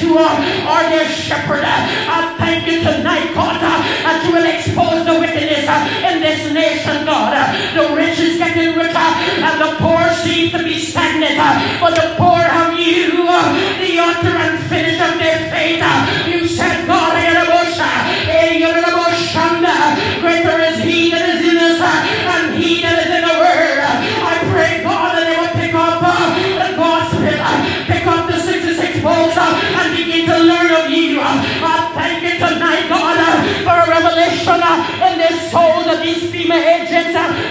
you 0.02 0.18
are 0.18 0.85
their 0.88 1.09
shepherd. 1.09 1.64
I 1.64 2.35
thank 2.38 2.66
you 2.66 2.80
tonight, 2.80 3.35
God, 3.35 3.61
that 3.61 4.22
you 4.24 4.32
will 4.32 4.46
expose 4.46 5.04
the 5.04 5.18
wickedness 5.18 5.66
in 6.06 6.20
this 6.20 6.52
nation, 6.52 7.04
God. 7.04 7.35
The 7.74 7.94
rich 7.94 8.18
is 8.18 8.38
getting 8.38 8.76
richer 8.76 8.96
and 8.96 9.61
the 9.61 9.76
poor 9.82 10.09
seem 10.22 10.50
to 10.52 10.62
be 10.62 10.78
stagnant. 10.78 11.37
But 11.80 11.94
the 11.94 12.14
poor 12.16 12.38
have 12.38 12.78
you, 12.78 13.26
the 13.26 14.00
author 14.00 14.37
and 14.37 14.62
finish 14.70 14.86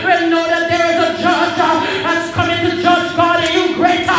will 0.05 0.29
know 0.29 0.45
that 0.45 0.69
there 0.69 0.85
is 0.93 0.97
a 0.97 1.09
judge 1.21 1.57
uh, 1.57 1.81
that's 2.03 2.33
coming 2.33 2.59
to 2.65 2.81
judge 2.81 3.15
God 3.15 3.43
and 3.43 3.53
you 3.53 3.75
greater 3.75 4.15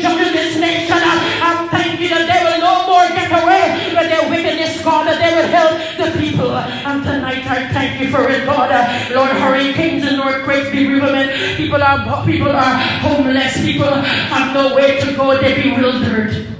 judge 0.00 0.26
in 0.26 0.32
this 0.32 0.56
nation. 0.58 0.96
Uh, 0.96 1.38
I 1.42 1.68
thank 1.70 2.00
you 2.00 2.08
that 2.08 2.26
they 2.26 2.40
will 2.44 2.60
no 2.60 2.86
more 2.86 3.06
get 3.14 3.30
away 3.30 3.94
with 3.94 4.08
their 4.08 4.28
wickedness, 4.30 4.82
God, 4.82 5.06
that 5.06 5.18
they 5.18 5.32
will 5.34 5.50
help 5.50 5.74
the 5.96 6.08
people. 6.18 6.52
And 6.52 7.02
tonight 7.04 7.46
I 7.46 7.68
thank 7.72 8.00
you 8.00 8.10
for 8.10 8.28
it, 8.28 8.44
God. 8.46 8.70
Uh, 8.70 9.14
Lord, 9.14 9.30
hurricanes 9.30 10.04
and 10.04 10.20
earthquakes, 10.20 10.70
bereavement, 10.70 11.56
people 11.56 11.82
are 11.82 12.24
people 12.24 12.50
are 12.50 12.74
homeless, 13.02 13.60
people 13.60 13.90
have 13.90 14.54
no 14.54 14.74
way 14.74 15.00
to 15.00 15.16
go, 15.16 15.36
they're 15.40 15.62
bewildered. 15.62 16.54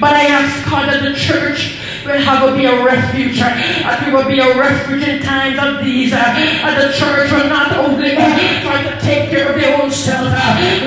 But 0.00 0.14
I 0.14 0.24
ask 0.26 0.68
God 0.68 0.88
that 0.88 1.02
the 1.02 1.14
church 1.14 1.78
will 2.04 2.18
have 2.18 2.48
a 2.48 2.56
be 2.56 2.66
a 2.66 2.84
refuge. 2.84 3.40
We 3.40 4.12
will 4.12 4.28
be 4.28 4.38
a 4.40 4.58
refuge 4.58 5.02
in 5.06 5.22
times 5.22 5.58
of 5.58 5.84
these. 5.84 6.12
And 6.12 6.80
the 6.80 6.92
church 6.92 7.30
will 7.32 7.48
not 7.48 7.72
only 7.76 8.14
try 8.62 8.82
to 8.82 9.00
take 9.00 9.30
care 9.30 9.50
of 9.50 9.60
their 9.60 9.82
own 9.82 9.90
self. 9.90 10.32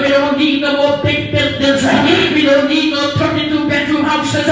We 0.01 0.09
don't 0.09 0.37
need 0.37 0.61
no 0.61 0.77
more 0.77 1.03
big 1.03 1.31
buildings. 1.31 1.83
We 2.33 2.43
don't 2.43 2.67
need 2.67 2.91
no 2.93 3.11
32 3.17 3.69
bedroom 3.69 4.03
houses 4.03 4.45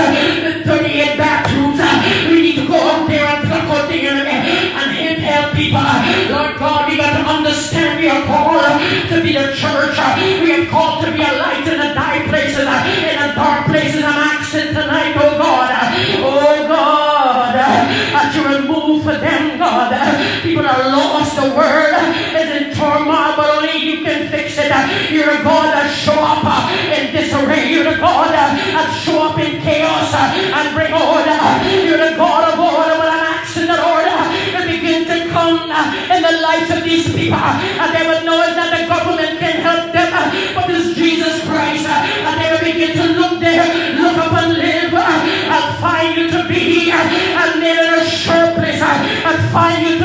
The 21.43 21.51
world 21.60 21.91
is 22.39 22.49
in 22.56 22.71
turmoil, 22.71 23.36
but 23.36 23.60
only 23.60 23.75
you 23.75 23.99
can 23.99 24.32
fix 24.32 24.56
it. 24.56 24.71
You're 25.12 25.27
a 25.27 25.43
God 25.43 25.75
that 25.75 25.91
show 25.91 26.15
up 26.15 26.39
uh, 26.39 26.71
in 26.95 27.12
disarray. 27.12 27.67
You're 27.67 27.84
the 27.84 27.99
God 27.99 28.32
that 28.32 28.56
show 29.03 29.27
up 29.27 29.36
in 29.36 29.60
chaos 29.60 30.08
uh, 30.15 30.32
and 30.39 30.71
bring 30.71 30.95
order. 30.95 31.36
You're 31.84 31.99
the 31.99 32.15
God 32.15 32.47
of 32.47 32.63
order, 32.63 32.95
I'm 32.95 33.43
asking 33.43 33.67
the 33.67 33.75
order 33.75 34.15
to 34.56 34.60
begin 34.71 35.03
to 35.03 35.27
come 35.36 35.67
uh, 35.67 36.15
in 36.15 36.23
the 36.23 36.32
lives 36.39 36.71
of 36.71 36.88
these 36.88 37.12
people. 37.12 37.36
And 37.36 37.91
they 37.91 38.08
will 38.08 38.23
know 38.23 38.39
that 38.39 38.71
the 38.71 38.88
government 38.88 39.36
can 39.43 39.60
help 39.60 39.91
them, 39.91 40.15
but 40.56 40.71
it's 40.71 40.95
Jesus 40.95 41.43
Christ. 41.43 41.84
And 41.91 42.39
they 42.39 42.71
begin 42.71 42.95
to 42.95 43.19
look 43.19 43.43
there, 43.43 43.67
look 43.99 44.15
up 44.15 44.32
and 44.32 44.56
live, 44.56 44.95
and 44.95 45.65
find 45.84 46.15
you 46.15 46.32
to 46.39 46.47
be 46.47 46.88
and 46.88 47.60
live 47.60 47.84
in 47.84 47.93
a 47.99 48.06
sure 48.08 48.56
place, 48.56 48.79
and 48.79 49.38
find 49.51 49.84
you 49.84 50.03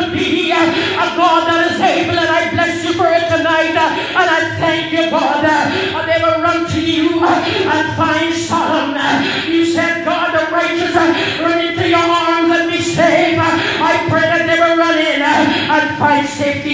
thank 4.58 4.92
you, 4.92 5.10
God. 5.10 5.44
They 6.06 6.22
will 6.22 6.40
run 6.42 6.68
to 6.70 6.80
you 6.80 7.24
and 7.24 7.96
find 7.96 8.34
Sodom. 8.34 8.96
You 9.50 9.64
said, 9.64 10.04
God, 10.04 10.34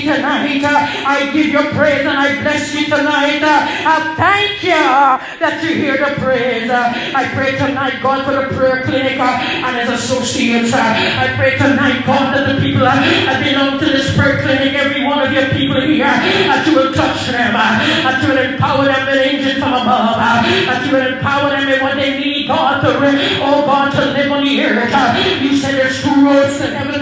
tonight. 0.04 0.62
I 0.64 1.30
give 1.32 1.46
you 1.48 1.62
praise 1.72 2.06
and 2.06 2.16
I 2.16 2.40
bless 2.42 2.74
you 2.74 2.86
tonight. 2.86 3.42
I 3.42 4.14
thank 4.16 4.62
you 4.62 4.84
that 5.40 5.62
you 5.62 5.74
hear 5.74 5.96
the 5.98 6.14
praise. 6.20 6.70
I 6.70 7.28
pray 7.34 7.56
tonight, 7.56 8.02
God, 8.02 8.24
for 8.24 8.32
the 8.32 8.54
prayer 8.56 8.84
clinic 8.84 9.18
and 9.18 9.76
its 9.76 9.90
associates. 9.90 10.72
I 10.72 11.34
pray 11.36 11.56
tonight, 11.56 12.04
God, 12.06 12.34
that 12.34 12.54
the 12.54 12.60
people 12.60 12.84
that 12.84 13.42
belong 13.42 13.80
to 13.80 13.86
this 13.86 14.14
prayer 14.16 14.42
clinic, 14.42 14.74
every 14.74 15.04
one 15.06 15.20
of 15.24 15.32
your 15.32 15.48
people 15.50 15.80
here, 15.80 16.04
that 16.04 16.66
you 16.66 16.74
will 16.76 16.92
touch 16.92 17.26
them, 17.28 17.54
that 17.54 18.22
you 18.22 18.28
will 18.28 18.42
empower 18.52 18.84
them 18.84 19.06
with 19.06 19.16
angels 19.16 19.58
from 19.58 19.72
above, 19.72 20.16
that 20.16 20.84
you 20.86 20.92
will 20.92 21.06
empower 21.16 21.50
them 21.50 21.66
with 21.68 21.80
what 21.80 21.96
they 21.96 22.18
need, 22.18 22.33
God, 22.46 22.84
oh 22.84 23.64
God, 23.66 23.92
to 23.92 24.12
live 24.12 24.32
on 24.32 24.44
the 24.44 24.60
earth. 24.62 24.92
You 25.42 25.56
said 25.56 25.74
there's 25.74 26.02
two 26.02 26.24
roads 26.24 26.58
to 26.58 26.66
heaven, 26.68 27.00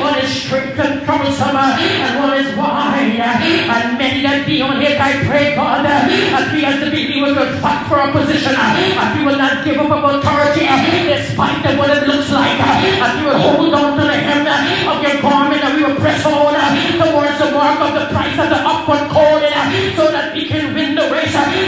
one 0.00 0.18
is 0.18 0.30
straight 0.30 0.78
and 0.78 1.04
troublesome, 1.04 1.56
and 1.56 2.18
one 2.18 2.34
is 2.38 2.54
wide, 2.56 3.16
and 3.18 3.98
many 3.98 4.22
that 4.22 4.46
be 4.46 4.60
on 4.62 4.82
it. 4.82 5.00
I 5.00 5.24
pray, 5.26 5.54
God, 5.54 5.84
that 5.84 6.10
we 6.52 6.64
as 6.64 6.80
the 6.80 6.90
believers 6.90 7.36
will 7.36 7.52
fight 7.60 7.86
for 7.88 7.96
our 7.98 8.12
position, 8.12 8.52
that 8.54 9.14
we 9.16 9.24
will 9.24 9.38
not 9.38 9.64
give 9.64 9.78
up 9.78 9.90
our 9.90 10.18
authority, 10.18 10.66
despite 11.08 11.64
of 11.66 11.78
what 11.78 11.90
it 11.90 12.06
looks 12.06 12.30
like, 12.30 12.58
that 12.58 13.14
we 13.18 13.26
will 13.26 13.38
hold 13.38 13.74
on 13.74 13.96
to 13.98 14.04
the 14.04 14.18
hem 14.18 14.46
of 14.90 15.02
your 15.02 15.16
garment, 15.22 15.62
and 15.62 15.72
we 15.78 15.82
will 15.84 15.98
press 16.00 16.24
on 16.26 16.54
towards 16.98 17.38
the 17.38 17.50
mark 17.54 17.80
of 17.80 17.92
the 17.94 18.06
price 18.12 18.36
of 18.38 18.48
the 18.50 18.60
upward 18.60 19.08
calling, 19.10 19.54
so 19.96 20.10
that 20.10 20.34
we 20.34 20.46
can 20.46 20.74
win 20.74 20.83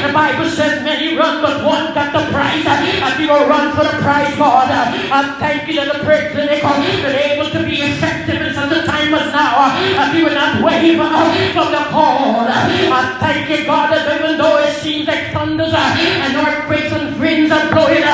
the 0.02 0.12
Bible 0.12 0.48
says 0.50 0.82
many 0.82 1.16
run, 1.16 1.42
but 1.42 1.64
one 1.64 1.94
got 1.94 2.12
the 2.12 2.30
prize, 2.32 2.66
and 2.66 3.14
we 3.18 3.26
will 3.26 3.46
run 3.48 3.74
for 3.76 3.84
the 3.84 3.96
prize, 4.02 4.34
God. 4.36 4.68
I 4.68 5.36
thank 5.38 5.68
you 5.68 5.74
that 5.80 5.92
the 5.92 6.04
prayer 6.04 6.30
clinic 6.32 6.62
is 6.62 7.14
able 7.14 7.50
to 7.50 7.60
be 7.64 7.80
effective 7.82 8.42
in 8.42 8.54
such 8.54 8.72
a 8.72 8.86
time 8.86 9.14
as 9.14 9.32
now, 9.32 9.72
that 9.96 10.14
we 10.14 10.22
will 10.24 10.34
not 10.34 10.62
waver 10.62 11.08
from 11.54 11.72
the 11.72 11.84
call. 11.90 12.46
I 12.46 13.16
thank 13.20 13.48
you, 13.50 13.66
God, 13.66 13.92
that 13.92 14.20
even 14.20 14.38
though 14.38 14.58
it 14.58 14.74
seems 14.80 15.06
like 15.06 15.32
thunders 15.32 15.72
and 15.74 16.36
earthquakes 16.36 16.92
and 16.92 17.18
winds 17.20 17.52
are 17.52 17.70
blowing, 17.72 18.04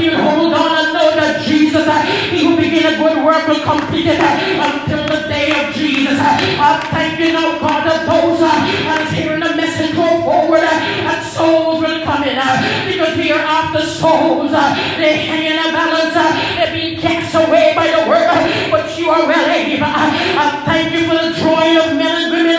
you 0.00 0.16
hold 0.16 0.54
on 0.54 0.72
and 0.78 0.92
know 0.94 1.10
that 1.16 1.44
Jesus, 1.46 1.86
he 2.30 2.44
who 2.44 2.56
begin 2.56 2.86
a 2.86 2.96
good 2.98 3.24
work 3.24 3.46
will 3.48 3.62
complete 3.64 4.06
it 4.06 4.20
until 4.20 5.06
the 5.06 5.28
day 5.28 5.50
of 5.54 5.74
Jesus. 5.74 6.18
I 6.18 6.80
thank 6.90 7.18
you 7.20 7.32
now, 7.32 7.58
God, 7.58 7.86
that 7.86 8.06
those 8.06 8.40
that 8.40 9.06
is 9.06 9.12
hearing 9.12 9.40
the 9.40 9.54
message 9.54 9.94
go 9.94 10.06
forward, 10.22 10.64
souls 11.38 11.78
will 11.78 12.02
come 12.02 12.24
in, 12.26 12.36
because 12.90 13.14
we 13.16 13.30
are 13.30 13.38
after 13.38 13.82
souls. 13.86 14.50
Uh, 14.50 14.74
they 14.98 15.22
hang 15.22 15.46
in 15.46 15.58
a 15.58 15.70
balance, 15.70 16.14
uh, 16.18 16.26
they're 16.58 16.74
being 16.74 16.98
cast 16.98 17.34
away 17.34 17.72
by 17.78 17.86
the 17.86 18.02
world, 18.10 18.26
uh, 18.26 18.42
but 18.74 18.90
you 18.98 19.06
are 19.08 19.22
well 19.22 19.48
able. 19.48 19.86
I 19.86 20.66
thank 20.66 20.90
you 20.92 21.06
for 21.06 21.14
the 21.14 21.30
drawing 21.38 21.78
of 21.78 21.94
men 21.94 22.14
and 22.22 22.28
women 22.34 22.58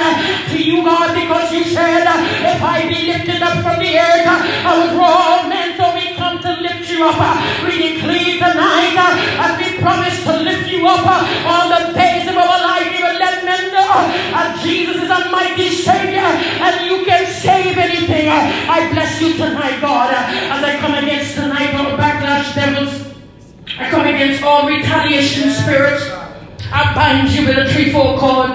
to 0.52 0.58
you, 0.58 0.82
God, 0.88 1.12
because 1.14 1.52
you 1.52 1.64
said, 1.66 2.08
if 2.08 2.64
I 2.64 2.88
be 2.88 3.12
lifted 3.12 3.42
up 3.44 3.60
from 3.62 3.84
the 3.84 3.92
earth, 4.00 4.28
I 4.64 4.72
will 4.80 4.96
draw 4.96 5.12
all 5.12 5.44
men, 5.50 5.76
so 5.76 5.94
we 5.94 6.16
come 6.16 6.40
to 6.40 6.52
lift 6.64 6.90
you 6.90 7.04
up. 7.04 7.20
We 7.68 7.76
declare 7.76 8.40
tonight 8.40 8.96
we 9.80 9.84
promise 9.84 10.24
to 10.24 10.36
lift 10.38 10.68
you 10.70 10.86
up 10.88 11.06
uh, 11.06 11.48
all 11.48 11.70
the 11.70 11.94
days 11.94 12.28
of 12.28 12.36
our 12.36 12.60
life. 12.62 12.92
Will 13.00 13.20
let 13.20 13.46
men 13.46 13.72
know 13.72 13.88
that 14.36 14.60
Jesus 14.62 14.96
is 14.98 15.10
a 15.10 15.32
mighty 15.32 15.70
Savior 15.70 16.20
and 16.20 16.86
you 16.86 17.06
can 17.06 17.26
save 17.26 17.78
anything. 17.78 18.28
Uh, 18.28 18.52
I 18.68 18.92
bless 18.92 19.22
you 19.22 19.34
tonight, 19.34 19.80
God, 19.80 20.14
uh, 20.14 20.56
as 20.56 20.64
I 20.64 20.78
come 20.80 20.96
against 20.96 21.36
tonight, 21.36 21.74
all 21.76 21.98
backlash 21.98 22.56
devils. 22.56 23.08
I 23.78 23.90
come 23.90 24.08
against 24.08 24.44
all 24.44 24.68
retaliation 24.68 25.50
spirits. 25.52 26.10
I 26.72 26.94
bind 26.94 27.32
you 27.32 27.48
with 27.48 27.58
a 27.58 27.72
threefold 27.72 28.20
cord. 28.20 28.52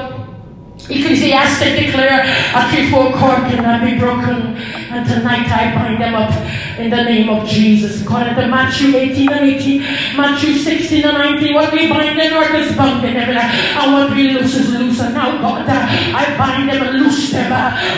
Ecclesiastes 0.90 1.78
declare 1.80 2.24
a 2.54 2.70
threefold 2.70 3.14
cord 3.14 3.38
cannot 3.48 3.80
be 3.82 3.98
broken. 3.98 4.56
And 4.94 5.07
tonight 5.09 5.50
I 5.50 5.74
bind 5.74 6.00
them 6.00 6.14
up 6.14 6.30
in 6.78 6.90
the 6.90 7.02
name 7.02 7.28
of 7.28 7.48
Jesus. 7.48 8.02
According 8.02 8.37
to 8.37 8.46
Matthew 8.46 8.94
18 8.94 9.33
and 9.33 9.44
18, 9.50 9.80
Matthew 10.16 10.54
16 10.54 11.04
and 11.04 11.18
19, 11.18 11.54
what 11.54 11.72
we 11.72 11.88
bind 11.88 12.18
in 12.18 12.33
earth 12.33 12.54
is 12.54 12.76
bound 12.76 13.04
in 13.04 13.14
heaven. 13.14 13.37
And 13.37 13.92
what 13.92 14.11
we 14.14 14.30
loose 14.30 14.54
is 14.54 14.70
loose. 14.70 15.00
And 15.00 15.14
now, 15.14 15.38
God, 15.38 15.68
I 15.68 16.38
bind 16.38 16.68
them 16.68 16.83
and 16.87 17.00
loose 17.00 17.33
them. 17.33 17.50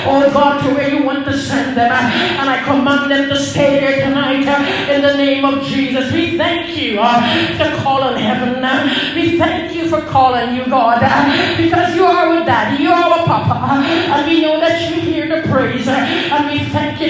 Oh 0.06 0.30
God, 0.32 0.62
to 0.62 0.74
where 0.74 0.88
you 0.88 1.04
want 1.04 1.26
to 1.26 1.36
send 1.36 1.76
them. 1.76 1.92
And 1.92 2.48
I 2.48 2.62
command 2.64 3.10
them 3.10 3.28
to 3.28 3.36
stay 3.38 3.80
there 3.80 4.08
tonight 4.08 4.46
in 4.88 5.02
the 5.02 5.16
name 5.16 5.44
of 5.44 5.62
Jesus. 5.64 6.10
We 6.12 6.38
thank 6.38 6.76
you 6.76 6.98
uh, 7.00 7.20
for 7.58 7.82
calling 7.82 8.16
heaven. 8.16 8.56
We 9.14 9.36
thank 9.38 9.74
you 9.74 9.88
for 9.88 10.00
calling 10.00 10.56
you, 10.56 10.64
God, 10.66 11.00
because 11.56 11.94
you 11.94 12.04
are 12.04 12.30
with 12.30 12.46
daddy. 12.46 12.82
You 12.82 12.90
are 12.90 13.18
with 13.18 13.26
papa. 13.26 13.84
And 13.84 14.26
we 14.26 14.42
know 14.42 14.60
that 14.60 14.90
you 14.90 15.00
hear 15.00 15.28
the 15.28 15.46
praise. 15.48 15.86
And 15.88 16.50
we 16.50 16.55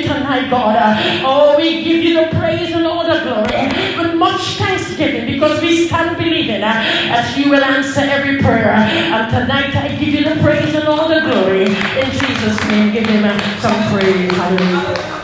tonight, 0.07 0.51
God. 0.51 0.77
Oh, 1.25 1.57
we 1.57 1.83
give 1.85 2.03
you 2.03 2.21
the 2.21 2.37
praise 2.37 2.73
and 2.73 2.87
all 2.87 3.05
the 3.05 3.21
glory 3.23 3.67
with 3.99 4.15
much 4.15 4.41
thanksgiving 4.57 5.27
because 5.27 5.61
we 5.61 5.87
stand 5.87 6.17
believing 6.17 6.63
uh, 6.63 6.83
as 7.11 7.37
you 7.37 7.51
will 7.51 7.63
answer 7.65 8.01
every 8.01 8.39
prayer. 8.39 8.73
And 8.73 9.31
tonight 9.31 9.75
I 9.75 9.89
give 9.97 10.09
you 10.09 10.25
the 10.25 10.41
praise 10.41 10.75
and 10.75 10.87
all 10.89 11.09
the 11.09 11.21
glory. 11.21 11.67
In 11.67 12.11
Jesus' 12.11 12.61
name, 12.69 12.93
give 12.93 13.07
him 13.07 13.25
uh, 13.25 13.61
some 13.61 13.77
praise. 13.93 14.31
Hallelujah. 14.33 15.16